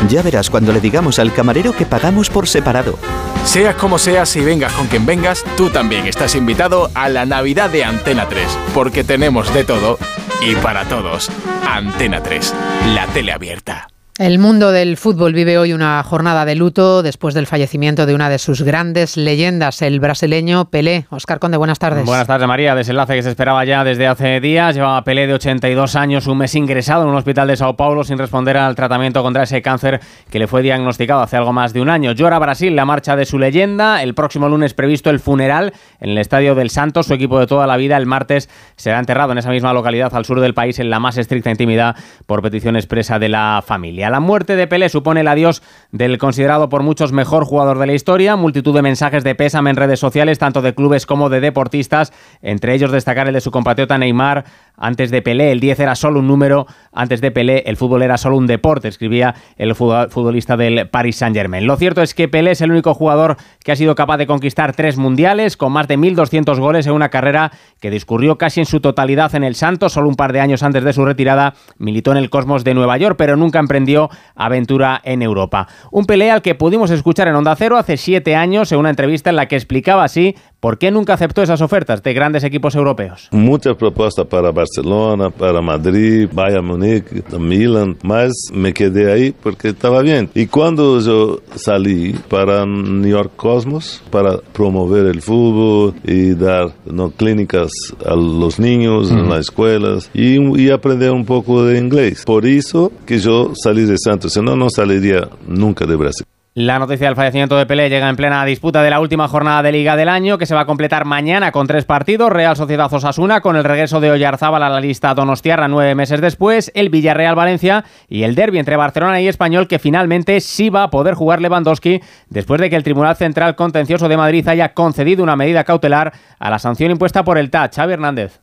ya 0.09 0.23
verás 0.23 0.51
cuando 0.51 0.73
le 0.73 0.81
digamos 0.81 1.21
al 1.21 1.33
camarero 1.33 1.73
que 1.73 1.87
pagamos 1.87 2.29
por 2.29 2.49
separado. 2.49 2.99
Sea 3.45 3.75
como 3.75 4.01
sea, 4.01 4.27
si 4.27 4.41
vengas 4.41 4.73
con 4.73 4.89
quien 4.89 5.07
vengas, 5.07 5.45
tú 5.57 5.71
también 5.71 6.09
estás 6.09 6.35
invitado 6.35 6.91
a 6.95 7.09
la 7.09 7.27
Navidad 7.27 7.71
de 7.71 7.85
Antena 7.85 8.29
3, 8.29 8.45
porque 8.75 9.05
tenemos 9.05 9.55
de 9.55 9.63
todo 9.63 10.01
y 10.41 10.57
para 10.57 10.85
todos. 10.87 11.31
Antena 11.65 12.25
3, 12.25 12.53
la 12.97 13.07
tele 13.07 13.31
abierta. 13.31 13.92
El 14.19 14.39
mundo 14.39 14.73
del 14.73 14.99
fútbol 14.99 15.33
vive 15.33 15.57
hoy 15.57 15.73
una 15.73 16.03
jornada 16.03 16.45
de 16.45 16.55
luto 16.55 17.03
después 17.03 17.33
del 17.33 17.47
fallecimiento 17.47 18.05
de 18.05 18.15
una 18.15 18.29
de 18.29 18.39
sus 18.39 18.61
grandes 18.61 19.17
leyendas, 19.17 19.81
el 19.81 20.01
brasileño 20.01 20.67
Pelé. 20.67 21.07
Oscar 21.09 21.39
Conde, 21.39 21.57
buenas 21.57 21.79
tardes. 21.79 22.05
Buenas 22.05 22.27
tardes, 22.27 22.47
María. 22.47 22.75
Desenlace 22.75 23.15
que 23.15 23.23
se 23.23 23.31
esperaba 23.31 23.65
ya 23.65 23.85
desde 23.85 24.07
hace 24.07 24.39
días. 24.41 24.75
Llevaba 24.75 25.03
Pelé 25.03 25.27
de 25.27 25.33
82 25.33 25.97
años, 25.97 26.27
un 26.27 26.37
mes 26.37 26.55
ingresado 26.55 27.05
en 27.05 27.09
un 27.09 27.15
hospital 27.15 27.49
de 27.49 27.57
Sao 27.57 27.75
Paulo 27.75 28.05
sin 28.05 28.19
responder 28.19 28.59
al 28.59 28.75
tratamiento 28.75 29.23
contra 29.23 29.45
ese 29.45 29.63
cáncer 29.63 29.99
que 30.31 30.39
le 30.39 30.47
fue 30.47 30.61
diagnosticado 30.61 31.23
hace 31.23 31.39
algo 31.39 31.55
más 31.55 31.73
de 31.73 31.81
un 31.81 31.89
año. 31.89 32.13
Llora 32.13 32.39
Brasil 32.39 32.77
la 32.77 32.85
marcha 32.85 33.17
de 33.17 33.25
su 33.25 33.39
leyenda. 33.39 34.03
El 34.03 34.13
próximo 34.13 34.47
lunes 34.47 34.75
previsto 34.75 35.09
el 35.09 35.21
funeral 35.21 35.73
en 36.01 36.11
el 36.11 36.19
Estadio 36.19 36.55
del 36.55 36.69
Santos. 36.69 37.07
Su 37.07 37.15
equipo 37.15 37.41
de 37.41 37.47
toda 37.47 37.67
la 37.67 37.79
vida 37.79 37.97
el 37.97 38.05
martes 38.05 38.51
será 38.77 38.99
enterrado 38.99 39.33
en 39.33 39.39
esa 39.39 39.49
misma 39.49 39.73
localidad 39.73 40.15
al 40.15 40.27
sur 40.27 40.39
del 40.41 40.53
país 40.53 40.79
en 40.81 40.91
la 40.91 41.01
más 41.01 41.17
estricta 41.17 41.51
intimidad 41.51 41.97
por 42.27 42.43
petición 42.43 42.77
expresa 42.77 43.19
de 43.19 43.31
la 43.31 43.65
familia. 43.67 44.02
Familia. 44.03 44.11
La 44.11 44.21
muerte 44.21 44.57
de 44.57 44.67
Pelé 44.67 44.89
supone 44.89 45.21
el 45.21 45.29
adiós 45.29 45.63
del 45.93 46.19
considerado 46.19 46.69
por 46.69 46.83
muchos 46.83 47.13
mejor 47.13 47.45
jugador 47.45 47.79
de 47.79 47.87
la 47.87 47.95
historia, 47.95 48.37
multitud 48.37 48.75
de 48.75 48.83
mensajes 48.83 49.25
de 49.25 49.35
pésame 49.35 49.71
en 49.71 49.77
redes 49.77 50.01
sociales, 50.01 50.39
tanto 50.39 50.63
de 50.63 50.75
clubes 50.75 51.07
como 51.07 51.29
de 51.29 51.41
deportistas, 51.41 52.13
entre 52.43 52.75
ellos 52.75 52.91
destacar 52.91 53.29
el 53.29 53.35
de 53.35 53.41
su 53.41 53.51
compatriota 53.51 53.99
Neymar, 53.99 54.45
antes 54.77 55.11
de 55.11 55.23
Pelé 55.23 55.53
el 55.53 55.61
10 55.61 55.81
era 55.81 55.95
solo 55.95 56.21
un 56.21 56.27
número, 56.27 56.67
antes 56.93 57.21
de 57.21 57.31
Pelé 57.31 57.63
el 57.67 57.77
fútbol 57.77 58.03
era 58.03 58.17
solo 58.17 58.37
un 58.37 58.47
deporte, 58.47 58.89
escribía 58.89 59.35
el 59.57 59.75
futbolista 59.75 60.57
del 60.57 60.89
Paris 60.89 61.17
Saint-Germain. 61.17 61.67
Lo 61.67 61.77
cierto 61.77 62.03
es 62.03 62.15
que 62.15 62.29
Pelé 62.29 62.53
es 62.53 62.61
el 62.63 62.71
único 62.71 62.95
jugador 62.95 63.37
que 63.63 63.73
ha 63.73 63.77
sido 63.77 63.95
capaz 63.95 64.17
de 64.17 64.27
conquistar 64.27 64.75
tres 64.75 64.97
mundiales, 64.97 65.57
con 65.57 65.73
más 65.73 65.89
de 65.89 65.99
1.200 65.99 66.59
goles 66.59 66.87
en 66.87 66.93
una 66.93 67.11
carrera 67.11 67.53
que 67.81 67.91
discurrió 67.91 68.39
casi 68.39 68.61
en 68.61 68.67
su 68.67 68.81
totalidad 68.81 69.35
en 69.35 69.45
el 69.45 69.55
Santos, 69.55 69.93
solo 69.93 70.09
un 70.09 70.17
par 70.17 70.33
de 70.33 70.41
años 70.41 70.63
antes 70.63 70.83
de 70.85 70.93
su 70.93 71.05
retirada 71.05 71.55
militó 71.79 72.13
en 72.13 72.17
el 72.17 72.31
Cosmos 72.31 72.65
de 72.65 72.75
Nueva 72.75 72.97
York, 72.97 73.17
pero 73.19 73.37
nunca 73.37 73.59
emprendió 73.59 73.92
aventura 74.35 75.01
en 75.05 75.23
Europa. 75.23 75.69
Un 75.91 76.05
Pelé 76.05 76.31
al 76.31 76.43
que 76.43 76.55
pudimos 76.55 76.91
escuchar 76.91 77.29
en 77.29 77.35
Onda 77.35 77.57
Cero 77.57 77.77
hace 77.77 77.97
siete 77.97 78.37
años 78.37 78.73
en 78.73 78.79
una 78.79 78.91
entrevista 78.91 79.31
en 79.31 79.37
la 79.37 79.47
que 79.47 79.57
explicaba 79.57 80.05
así 80.05 80.35
¿Por 80.63 80.79
qué 80.79 80.93
nunca 80.93 81.15
aceptó 81.15 81.43
esas 81.43 81.61
ofertas 81.61 82.05
de 82.05 82.15
grandes 82.15 82.45
equipos 82.45 82.77
europeos? 82.77 83.27
Muchas 83.33 83.75
propuestas 83.75 84.29
para 84.29 84.53
Barcelona, 84.53 85.29
para 85.29 85.61
Madrid, 85.61 86.29
Bayern 86.33 86.65
Múnich, 86.65 87.05
Milan, 87.37 87.97
más 88.05 88.31
me 88.53 88.73
quedé 88.73 89.13
ahí 89.13 89.33
porque 89.33 89.71
estaba 89.71 90.03
bien. 90.03 90.31
Y 90.37 90.47
cuando 90.47 91.01
yo 91.01 91.41
salí 91.57 92.15
para 92.29 92.65
New 92.65 93.11
York 93.11 93.33
Cosmos, 93.35 94.05
para 94.11 94.37
promover 94.53 95.07
el 95.07 95.21
fútbol 95.21 95.95
y 96.05 96.35
dar 96.35 96.73
no, 96.87 97.11
clínicas 97.11 97.73
a 98.07 98.15
los 98.15 98.61
niños 98.61 99.11
en 99.11 99.29
las 99.29 99.41
escuelas 99.41 100.13
y, 100.15 100.39
y, 100.63 100.71
aprender 100.71 101.11
un 101.11 101.25
poco 101.25 101.65
de 101.65 101.77
inglés. 101.77 102.23
Por 102.25 102.47
eso 102.47 102.93
que 103.05 103.19
yo 103.19 103.51
salí 103.61 103.82
de 103.85 103.97
Santos, 103.99 104.33
si 104.33 104.41
no, 104.41 104.57
no 104.57 104.69
saliría 104.71 105.29
nunca 105.47 105.87
de 105.87 105.97
Brasil. 105.97 106.27
La 106.55 106.79
noticia 106.79 107.07
del 107.07 107.17
fallecimiento 107.17 107.57
de 107.57 107.65
Pelé 107.65 107.89
llega 107.89 108.11
en 108.11 108.17
plena 108.17 108.45
disputa 108.45 108.83
de 108.83 108.91
la 108.91 109.01
última 109.01 109.27
jornada 109.27 109.63
de 109.63 109.73
Liga 109.73 109.97
del 109.97 110.11
año, 110.11 110.37
que 110.37 110.45
se 110.45 110.55
va 110.55 110.61
a 110.61 110.67
completar 110.67 111.07
mañana 111.07 111.51
con 111.51 111.67
tres 111.67 111.87
partidos. 111.87 112.29
Real 112.29 112.55
Sociedad 112.57 112.93
Osasuna, 112.93 113.41
con 113.41 113.57
el 113.57 113.65
regreso 113.65 114.01
de 114.01 114.11
Oyarzábal 114.11 114.63
a 114.63 114.69
la 114.69 114.79
lista 114.79 115.15
Donostiarra 115.15 115.67
nueve 115.69 115.95
meses 115.95 116.21
después, 116.21 116.71
el 116.75 116.91
Villarreal 116.91 117.37
Valencia 117.37 117.87
y 118.07 118.25
el 118.25 118.35
derby 118.35 118.59
entre 118.59 118.77
Barcelona 118.77 119.23
y 119.23 119.29
Español, 119.29 119.67
que 119.67 119.79
finalmente 119.79 120.39
sí 120.43 120.69
va 120.69 120.83
a 120.83 120.91
poder 120.91 121.15
jugar 121.15 121.41
Lewandowski 121.41 122.03
después 122.29 122.61
de 122.61 122.69
que 122.69 122.77
el 122.77 122.83
Tribunal 122.83 123.17
Central 123.17 123.57
Contencioso 123.57 124.07
de 124.11 124.19
Madrid 124.19 124.47
haya 124.47 124.75
concedido 124.75 125.23
una 125.23 125.37
medida 125.37 125.65
cautelar 125.65 126.13
a 126.39 126.51
la 126.51 126.59
sanción 126.59 126.91
impuesta 126.91 127.25
por 127.25 127.39
el 127.39 127.49
TAC. 127.49 127.75
Xavi 127.77 127.95
Hernández. 127.95 128.42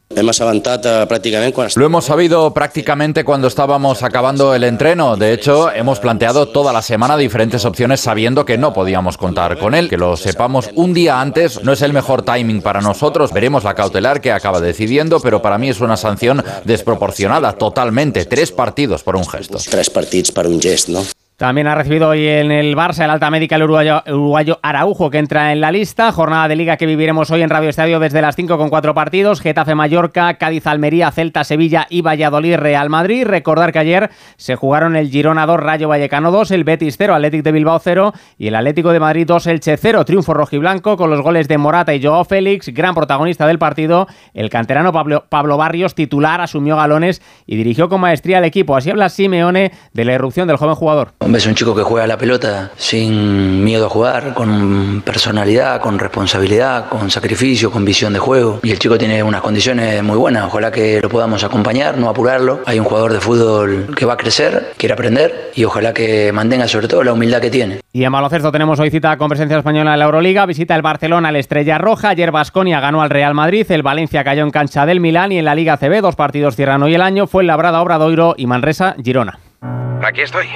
Lo 1.76 1.86
hemos 1.86 2.06
sabido 2.06 2.52
prácticamente 2.52 3.24
cuando 3.24 3.48
estábamos 3.48 4.02
acabando 4.02 4.56
el 4.56 4.64
entreno. 4.64 5.16
De 5.16 5.34
hecho, 5.34 5.72
hemos 5.72 6.00
planteado 6.00 6.48
toda 6.48 6.74
la 6.74 6.82
semana 6.82 7.16
diferentes 7.16 7.64
opciones 7.64 8.00
sabiendo 8.00 8.44
que 8.44 8.58
no 8.58 8.74
podíamos 8.74 9.18
contar 9.18 9.58
con 9.60 9.76
él. 9.76 9.88
Que 9.88 9.98
lo 9.98 10.18
sepamos 10.18 10.70
un 10.76 10.94
día 10.94 11.22
antes 11.22 11.64
no 11.64 11.74
es 11.74 11.84
el 11.84 11.94
mejor 11.94 12.24
timing 12.24 12.62
para 12.62 12.82
nosotros. 12.82 13.32
Veremos 13.32 13.64
la 13.64 13.76
cautelar 13.76 14.20
que 14.20 14.32
acaba 14.32 14.60
decidiendo, 14.60 15.20
pero 15.20 15.42
para 15.42 15.58
mí 15.58 15.70
es 15.70 15.80
una 15.80 15.96
sanción 15.96 16.44
desproporcionada 16.66 17.54
totalmente. 17.54 18.26
Tres 18.26 18.52
partidos 18.52 19.04
por 19.04 19.16
un 19.16 19.26
gesto. 19.26 19.60
Tres 19.70 19.90
partidos 19.90 20.32
para 20.32 20.50
un 20.50 20.60
gesto, 20.60 20.92
¿no? 20.92 21.04
También 21.40 21.68
ha 21.68 21.76
recibido 21.76 22.10
hoy 22.10 22.28
en 22.28 22.52
el 22.52 22.76
Barça 22.76 23.06
el 23.06 23.12
alta 23.12 23.30
médica 23.30 23.56
el 23.56 23.64
uruguayo, 23.64 24.60
Araujo, 24.62 25.10
que 25.10 25.20
entra 25.20 25.54
en 25.54 25.62
la 25.62 25.72
lista. 25.72 26.12
Jornada 26.12 26.50
de 26.50 26.58
liga 26.58 26.76
que 26.76 26.86
viviremos 26.86 27.32
hoy 27.32 27.42
en 27.42 27.50
Radio 27.50 27.70
Estadio 27.70 28.02
desde 28.02 28.22
las 28.22 28.36
5 28.36 28.58
con 28.58 28.68
cuatro 28.68 28.94
partidos. 28.94 29.40
Getafe 29.40 29.74
Mallorca, 29.74 30.34
Cádiz 30.34 30.68
Almería, 30.68 31.10
Celta 31.12 31.46
Sevilla 31.46 31.88
y 31.90 32.02
Valladolid 32.02 32.58
Real 32.58 32.90
Madrid. 32.90 33.26
Recordar 33.26 33.72
que 33.72 33.80
ayer 33.80 34.10
se 34.36 34.58
jugaron 34.58 34.98
el 34.98 35.10
Girona 35.10 35.46
2, 35.46 35.62
Rayo 35.62 35.88
Vallecano 35.88 36.30
2, 36.32 36.52
el 36.52 36.66
Betis 36.66 36.96
0, 36.98 37.16
Atlético 37.16 37.44
de 37.44 37.52
Bilbao 37.54 37.80
0 37.80 38.12
y 38.38 38.48
el 38.48 38.56
Atlético 38.56 38.92
de 38.92 39.00
Madrid 39.00 39.26
2, 39.26 39.48
Elche 39.48 39.78
0. 39.78 40.04
Triunfo 40.04 40.34
rojiblanco 40.34 40.98
con 40.98 41.10
los 41.10 41.22
goles 41.22 41.48
de 41.48 41.58
Morata 41.58 41.96
y 41.96 42.04
Joao 42.04 42.26
Félix, 42.26 42.68
gran 42.74 42.94
protagonista 42.94 43.48
del 43.48 43.60
partido. 43.60 44.08
El 44.34 44.50
canterano 44.50 44.92
Pablo, 44.92 45.24
Pablo 45.30 45.56
Barrios, 45.56 45.96
titular, 45.96 46.42
asumió 46.42 46.76
galones 46.76 47.22
y 47.46 47.56
dirigió 47.56 47.88
con 47.88 48.02
maestría 48.02 48.40
al 48.40 48.44
equipo. 48.44 48.76
Así 48.76 48.90
habla 48.90 49.08
Simeone 49.08 49.72
de 49.94 50.04
la 50.04 50.16
irrupción 50.16 50.46
del 50.46 50.58
joven 50.58 50.76
jugador. 50.76 51.14
Es 51.34 51.46
un 51.46 51.56
chico 51.56 51.74
que 51.74 51.84
juega 51.84 52.06
la 52.06 52.18
pelota 52.18 52.72
sin 52.76 53.64
miedo 53.64 53.86
a 53.86 53.90
jugar, 53.90 54.34
con 54.34 55.02
personalidad, 55.06 55.80
con 55.80 55.98
responsabilidad, 55.98 56.90
con 56.90 57.10
sacrificio, 57.10 57.72
con 57.72 57.86
visión 57.86 58.12
de 58.12 58.20
juego. 58.20 58.60
Y 58.64 58.72
el 58.72 58.80
chico 58.80 58.98
tiene 58.98 59.24
unas 59.24 59.42
condiciones 59.42 60.04
muy 60.04 60.18
buenas. 60.18 60.46
Ojalá 60.46 60.72
que 60.72 61.00
lo 61.02 61.08
podamos 61.08 61.44
acompañar, 61.44 61.98
no 61.98 62.10
apurarlo. 62.10 62.62
Hay 62.66 62.80
un 62.80 62.86
jugador 62.86 63.14
de 63.14 63.22
fútbol 63.22 63.96
que 63.96 64.06
va 64.06 64.14
a 64.14 64.18
crecer, 64.18 64.74
quiere 64.76 64.94
aprender 64.94 65.52
y 65.56 65.64
ojalá 65.64 65.94
que 65.94 66.32
mantenga 66.34 66.68
sobre 66.68 66.88
todo 66.88 67.04
la 67.04 67.14
humildad 67.14 67.40
que 67.40 67.50
tiene. 67.50 67.80
Y 67.94 68.04
en 68.04 68.12
baloncesto 68.12 68.52
tenemos 68.52 68.80
hoy 68.80 68.90
cita 68.90 69.16
con 69.18 69.30
presencia 69.30 69.58
española 69.58 69.94
en 69.94 70.00
la 70.00 70.06
Euroliga. 70.06 70.46
Visita 70.46 70.76
el 70.76 70.82
Barcelona 70.82 71.30
al 71.30 71.36
Estrella 71.36 71.78
Roja. 71.78 72.10
Ayer 72.10 72.32
Basconia 72.32 72.80
ganó 72.80 73.02
al 73.02 73.10
Real 73.10 73.34
Madrid. 73.34 73.66
El 73.70 73.84
Valencia 73.84 74.24
cayó 74.24 74.44
en 74.44 74.52
cancha 74.52 74.86
del 74.86 75.00
Milán. 75.00 75.32
Y 75.32 75.38
en 75.38 75.46
la 75.46 75.56
Liga 75.56 75.78
CB, 75.78 76.02
dos 76.02 76.16
partidos 76.16 76.56
cierran 76.56 76.84
hoy 76.84 76.96
el 76.96 77.02
año. 77.02 77.28
Fue 77.28 77.44
Labrada 77.44 77.82
Obradoiro 77.82 78.36
y 78.38 78.46
Manresa 78.48 78.96
Girona. 79.04 79.40
Aquí 79.62 80.22
estoy 80.22 80.48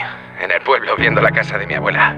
en 0.41 0.51
el 0.51 0.61
pueblo 0.61 0.95
viendo 0.95 1.21
la 1.21 1.31
casa 1.31 1.57
de 1.57 1.67
mi 1.67 1.73
abuela. 1.73 2.15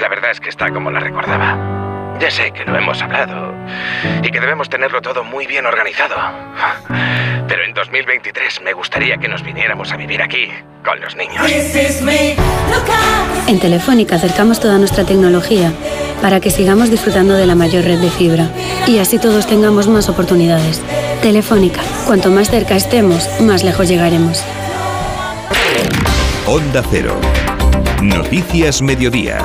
La 0.00 0.08
verdad 0.08 0.30
es 0.30 0.40
que 0.40 0.48
está 0.48 0.70
como 0.70 0.90
la 0.90 1.00
recordaba. 1.00 2.16
Ya 2.18 2.30
sé 2.30 2.50
que 2.52 2.64
lo 2.64 2.76
hemos 2.76 3.02
hablado 3.02 3.52
y 4.22 4.30
que 4.30 4.40
debemos 4.40 4.68
tenerlo 4.68 5.02
todo 5.02 5.24
muy 5.24 5.46
bien 5.46 5.66
organizado. 5.66 6.16
Pero 7.46 7.64
en 7.64 7.74
2023 7.74 8.62
me 8.62 8.72
gustaría 8.72 9.18
que 9.18 9.28
nos 9.28 9.42
viniéramos 9.42 9.92
a 9.92 9.96
vivir 9.96 10.22
aquí 10.22 10.48
con 10.84 11.00
los 11.00 11.14
niños. 11.16 11.44
En 13.46 13.60
Telefónica 13.60 14.16
acercamos 14.16 14.60
toda 14.60 14.78
nuestra 14.78 15.04
tecnología 15.04 15.72
para 16.22 16.40
que 16.40 16.50
sigamos 16.50 16.90
disfrutando 16.90 17.34
de 17.34 17.46
la 17.46 17.54
mayor 17.54 17.84
red 17.84 17.98
de 17.98 18.10
fibra 18.10 18.48
y 18.86 18.98
así 18.98 19.18
todos 19.18 19.46
tengamos 19.46 19.88
más 19.88 20.08
oportunidades. 20.08 20.82
Telefónica, 21.20 21.80
cuanto 22.06 22.30
más 22.30 22.50
cerca 22.50 22.76
estemos, 22.76 23.28
más 23.40 23.62
lejos 23.62 23.88
llegaremos. 23.88 24.44
Onda 26.54 26.84
Cero. 26.88 27.20
Noticias 28.00 28.80
Mediodía. 28.80 29.38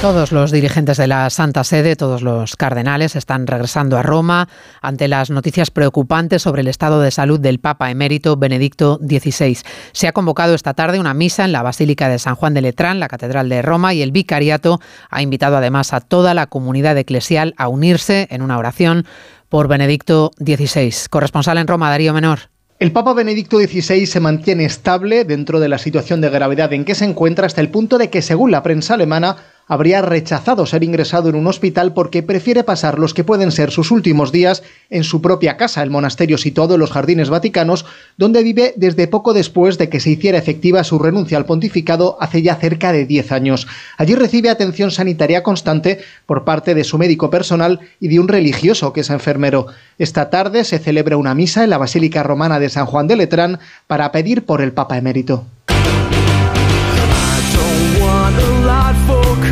Todos 0.00 0.32
los 0.32 0.50
dirigentes 0.50 0.96
de 0.96 1.06
la 1.06 1.28
Santa 1.28 1.64
Sede, 1.64 1.96
todos 1.96 2.22
los 2.22 2.56
cardenales, 2.56 3.14
están 3.14 3.46
regresando 3.46 3.98
a 3.98 4.02
Roma 4.02 4.48
ante 4.80 5.06
las 5.06 5.28
noticias 5.28 5.70
preocupantes 5.70 6.40
sobre 6.40 6.62
el 6.62 6.68
estado 6.68 7.02
de 7.02 7.10
salud 7.10 7.38
del 7.38 7.60
Papa 7.60 7.90
emérito 7.90 8.38
Benedicto 8.38 8.98
XVI. 9.06 9.58
Se 9.92 10.08
ha 10.08 10.12
convocado 10.12 10.54
esta 10.54 10.72
tarde 10.72 10.98
una 10.98 11.12
misa 11.12 11.44
en 11.44 11.52
la 11.52 11.62
Basílica 11.62 12.08
de 12.08 12.18
San 12.18 12.36
Juan 12.36 12.54
de 12.54 12.62
Letrán, 12.62 13.00
la 13.00 13.08
Catedral 13.08 13.50
de 13.50 13.60
Roma, 13.60 13.92
y 13.92 14.00
el 14.00 14.10
Vicariato 14.10 14.80
ha 15.10 15.20
invitado 15.20 15.58
además 15.58 15.92
a 15.92 16.00
toda 16.00 16.32
la 16.32 16.46
comunidad 16.46 16.96
eclesial 16.96 17.52
a 17.58 17.68
unirse 17.68 18.28
en 18.30 18.40
una 18.40 18.56
oración 18.56 19.04
por 19.50 19.68
Benedicto 19.68 20.30
XVI. 20.38 20.90
Corresponsal 21.10 21.58
en 21.58 21.66
Roma, 21.66 21.90
Darío 21.90 22.14
Menor. 22.14 22.48
El 22.78 22.92
Papa 22.92 23.12
Benedicto 23.12 23.58
XVI 23.58 24.06
se 24.06 24.20
mantiene 24.20 24.64
estable 24.64 25.24
dentro 25.24 25.58
de 25.58 25.68
la 25.68 25.78
situación 25.78 26.20
de 26.20 26.30
gravedad 26.30 26.72
en 26.72 26.84
que 26.84 26.94
se 26.94 27.06
encuentra 27.06 27.44
hasta 27.44 27.60
el 27.60 27.70
punto 27.70 27.98
de 27.98 28.08
que, 28.08 28.22
según 28.22 28.52
la 28.52 28.62
prensa 28.62 28.94
alemana, 28.94 29.36
habría 29.68 30.02
rechazado 30.02 30.66
ser 30.66 30.82
ingresado 30.82 31.28
en 31.28 31.36
un 31.36 31.46
hospital 31.46 31.92
porque 31.92 32.22
prefiere 32.22 32.64
pasar 32.64 32.98
los 32.98 33.14
que 33.14 33.22
pueden 33.22 33.52
ser 33.52 33.70
sus 33.70 33.90
últimos 33.90 34.32
días 34.32 34.62
en 34.90 35.04
su 35.04 35.22
propia 35.22 35.56
casa, 35.56 35.82
el 35.82 35.90
monasterio 35.90 36.38
situado 36.38 36.74
en 36.74 36.80
los 36.80 36.90
jardines 36.90 37.30
vaticanos, 37.30 37.84
donde 38.16 38.42
vive 38.42 38.72
desde 38.76 39.06
poco 39.06 39.34
después 39.34 39.78
de 39.78 39.88
que 39.88 40.00
se 40.00 40.10
hiciera 40.10 40.38
efectiva 40.38 40.82
su 40.82 40.98
renuncia 40.98 41.36
al 41.38 41.44
pontificado 41.44 42.16
hace 42.20 42.42
ya 42.42 42.56
cerca 42.56 42.92
de 42.92 43.06
10 43.06 43.32
años. 43.32 43.66
Allí 43.98 44.14
recibe 44.14 44.50
atención 44.50 44.90
sanitaria 44.90 45.42
constante 45.42 46.00
por 46.26 46.44
parte 46.44 46.74
de 46.74 46.84
su 46.84 46.98
médico 46.98 47.30
personal 47.30 47.80
y 48.00 48.08
de 48.08 48.18
un 48.18 48.28
religioso 48.28 48.92
que 48.92 49.02
es 49.02 49.10
enfermero. 49.10 49.66
Esta 49.98 50.30
tarde 50.30 50.64
se 50.64 50.78
celebra 50.78 51.16
una 51.16 51.34
misa 51.34 51.64
en 51.64 51.70
la 51.70 51.78
Basílica 51.78 52.22
Romana 52.22 52.58
de 52.58 52.70
San 52.70 52.86
Juan 52.86 53.06
de 53.06 53.16
Letrán 53.16 53.58
para 53.86 54.10
pedir 54.12 54.44
por 54.44 54.62
el 54.62 54.72
Papa 54.72 54.96
emérito. 54.96 55.44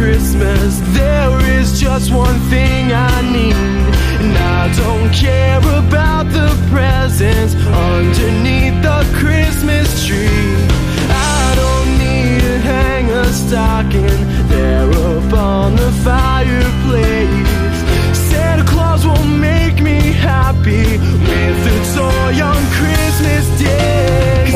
Christmas, 0.06 0.78
there 0.94 1.36
is 1.58 1.80
just 1.80 2.12
one 2.12 2.38
thing 2.48 2.92
I 2.92 3.22
need. 3.22 3.56
And 4.22 4.38
I 4.38 4.72
don't 4.82 5.12
care 5.12 5.58
about 5.58 6.26
the 6.30 6.48
presents 6.70 7.56
underneath 7.90 8.80
the 8.84 9.02
Christmas 9.18 10.06
tree. 10.06 10.54
I 11.10 11.54
don't 11.62 11.90
need 11.98 12.40
to 12.40 12.58
hang 12.60 13.10
a 13.10 13.24
stocking 13.32 14.20
there 14.46 14.88
upon 15.18 15.74
the 15.74 15.90
fireplace. 16.04 17.48
Santa 18.30 18.62
Claus 18.62 19.04
will 19.04 19.24
make 19.24 19.82
me 19.82 20.12
happy 20.12 20.86
with 21.26 21.72
a 21.74 21.96
toy 21.96 22.44
on. 22.44 22.75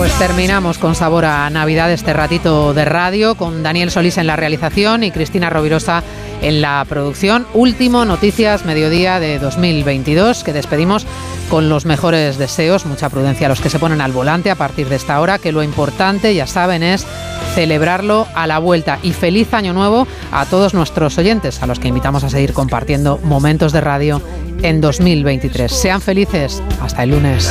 Pues 0.00 0.18
terminamos 0.18 0.78
con 0.78 0.94
sabor 0.94 1.26
a 1.26 1.50
Navidad 1.50 1.92
este 1.92 2.14
ratito 2.14 2.72
de 2.72 2.86
radio, 2.86 3.34
con 3.34 3.62
Daniel 3.62 3.90
Solís 3.90 4.16
en 4.16 4.26
la 4.26 4.34
realización 4.34 5.04
y 5.04 5.10
Cristina 5.10 5.50
Rovirosa 5.50 6.02
en 6.40 6.62
la 6.62 6.82
producción. 6.88 7.46
Último 7.52 8.06
Noticias 8.06 8.64
Mediodía 8.64 9.20
de 9.20 9.38
2022 9.38 10.42
que 10.42 10.54
despedimos 10.54 11.06
con 11.50 11.68
los 11.68 11.84
mejores 11.84 12.38
deseos. 12.38 12.86
Mucha 12.86 13.10
prudencia 13.10 13.44
a 13.44 13.50
los 13.50 13.60
que 13.60 13.68
se 13.68 13.78
ponen 13.78 14.00
al 14.00 14.12
volante 14.12 14.50
a 14.50 14.54
partir 14.54 14.88
de 14.88 14.96
esta 14.96 15.20
hora, 15.20 15.38
que 15.38 15.52
lo 15.52 15.62
importante, 15.62 16.34
ya 16.34 16.46
saben, 16.46 16.82
es 16.82 17.06
celebrarlo 17.54 18.26
a 18.34 18.46
la 18.46 18.58
vuelta. 18.58 18.98
Y 19.02 19.12
feliz 19.12 19.52
año 19.54 19.72
nuevo 19.72 20.06
a 20.32 20.46
todos 20.46 20.74
nuestros 20.74 21.18
oyentes, 21.18 21.62
a 21.62 21.66
los 21.66 21.78
que 21.78 21.88
invitamos 21.88 22.24
a 22.24 22.30
seguir 22.30 22.52
compartiendo 22.52 23.18
momentos 23.22 23.72
de 23.72 23.80
radio 23.80 24.22
en 24.62 24.80
2023. 24.80 25.70
Sean 25.70 26.00
felices. 26.00 26.62
Hasta 26.80 27.02
el 27.02 27.10
lunes. 27.10 27.50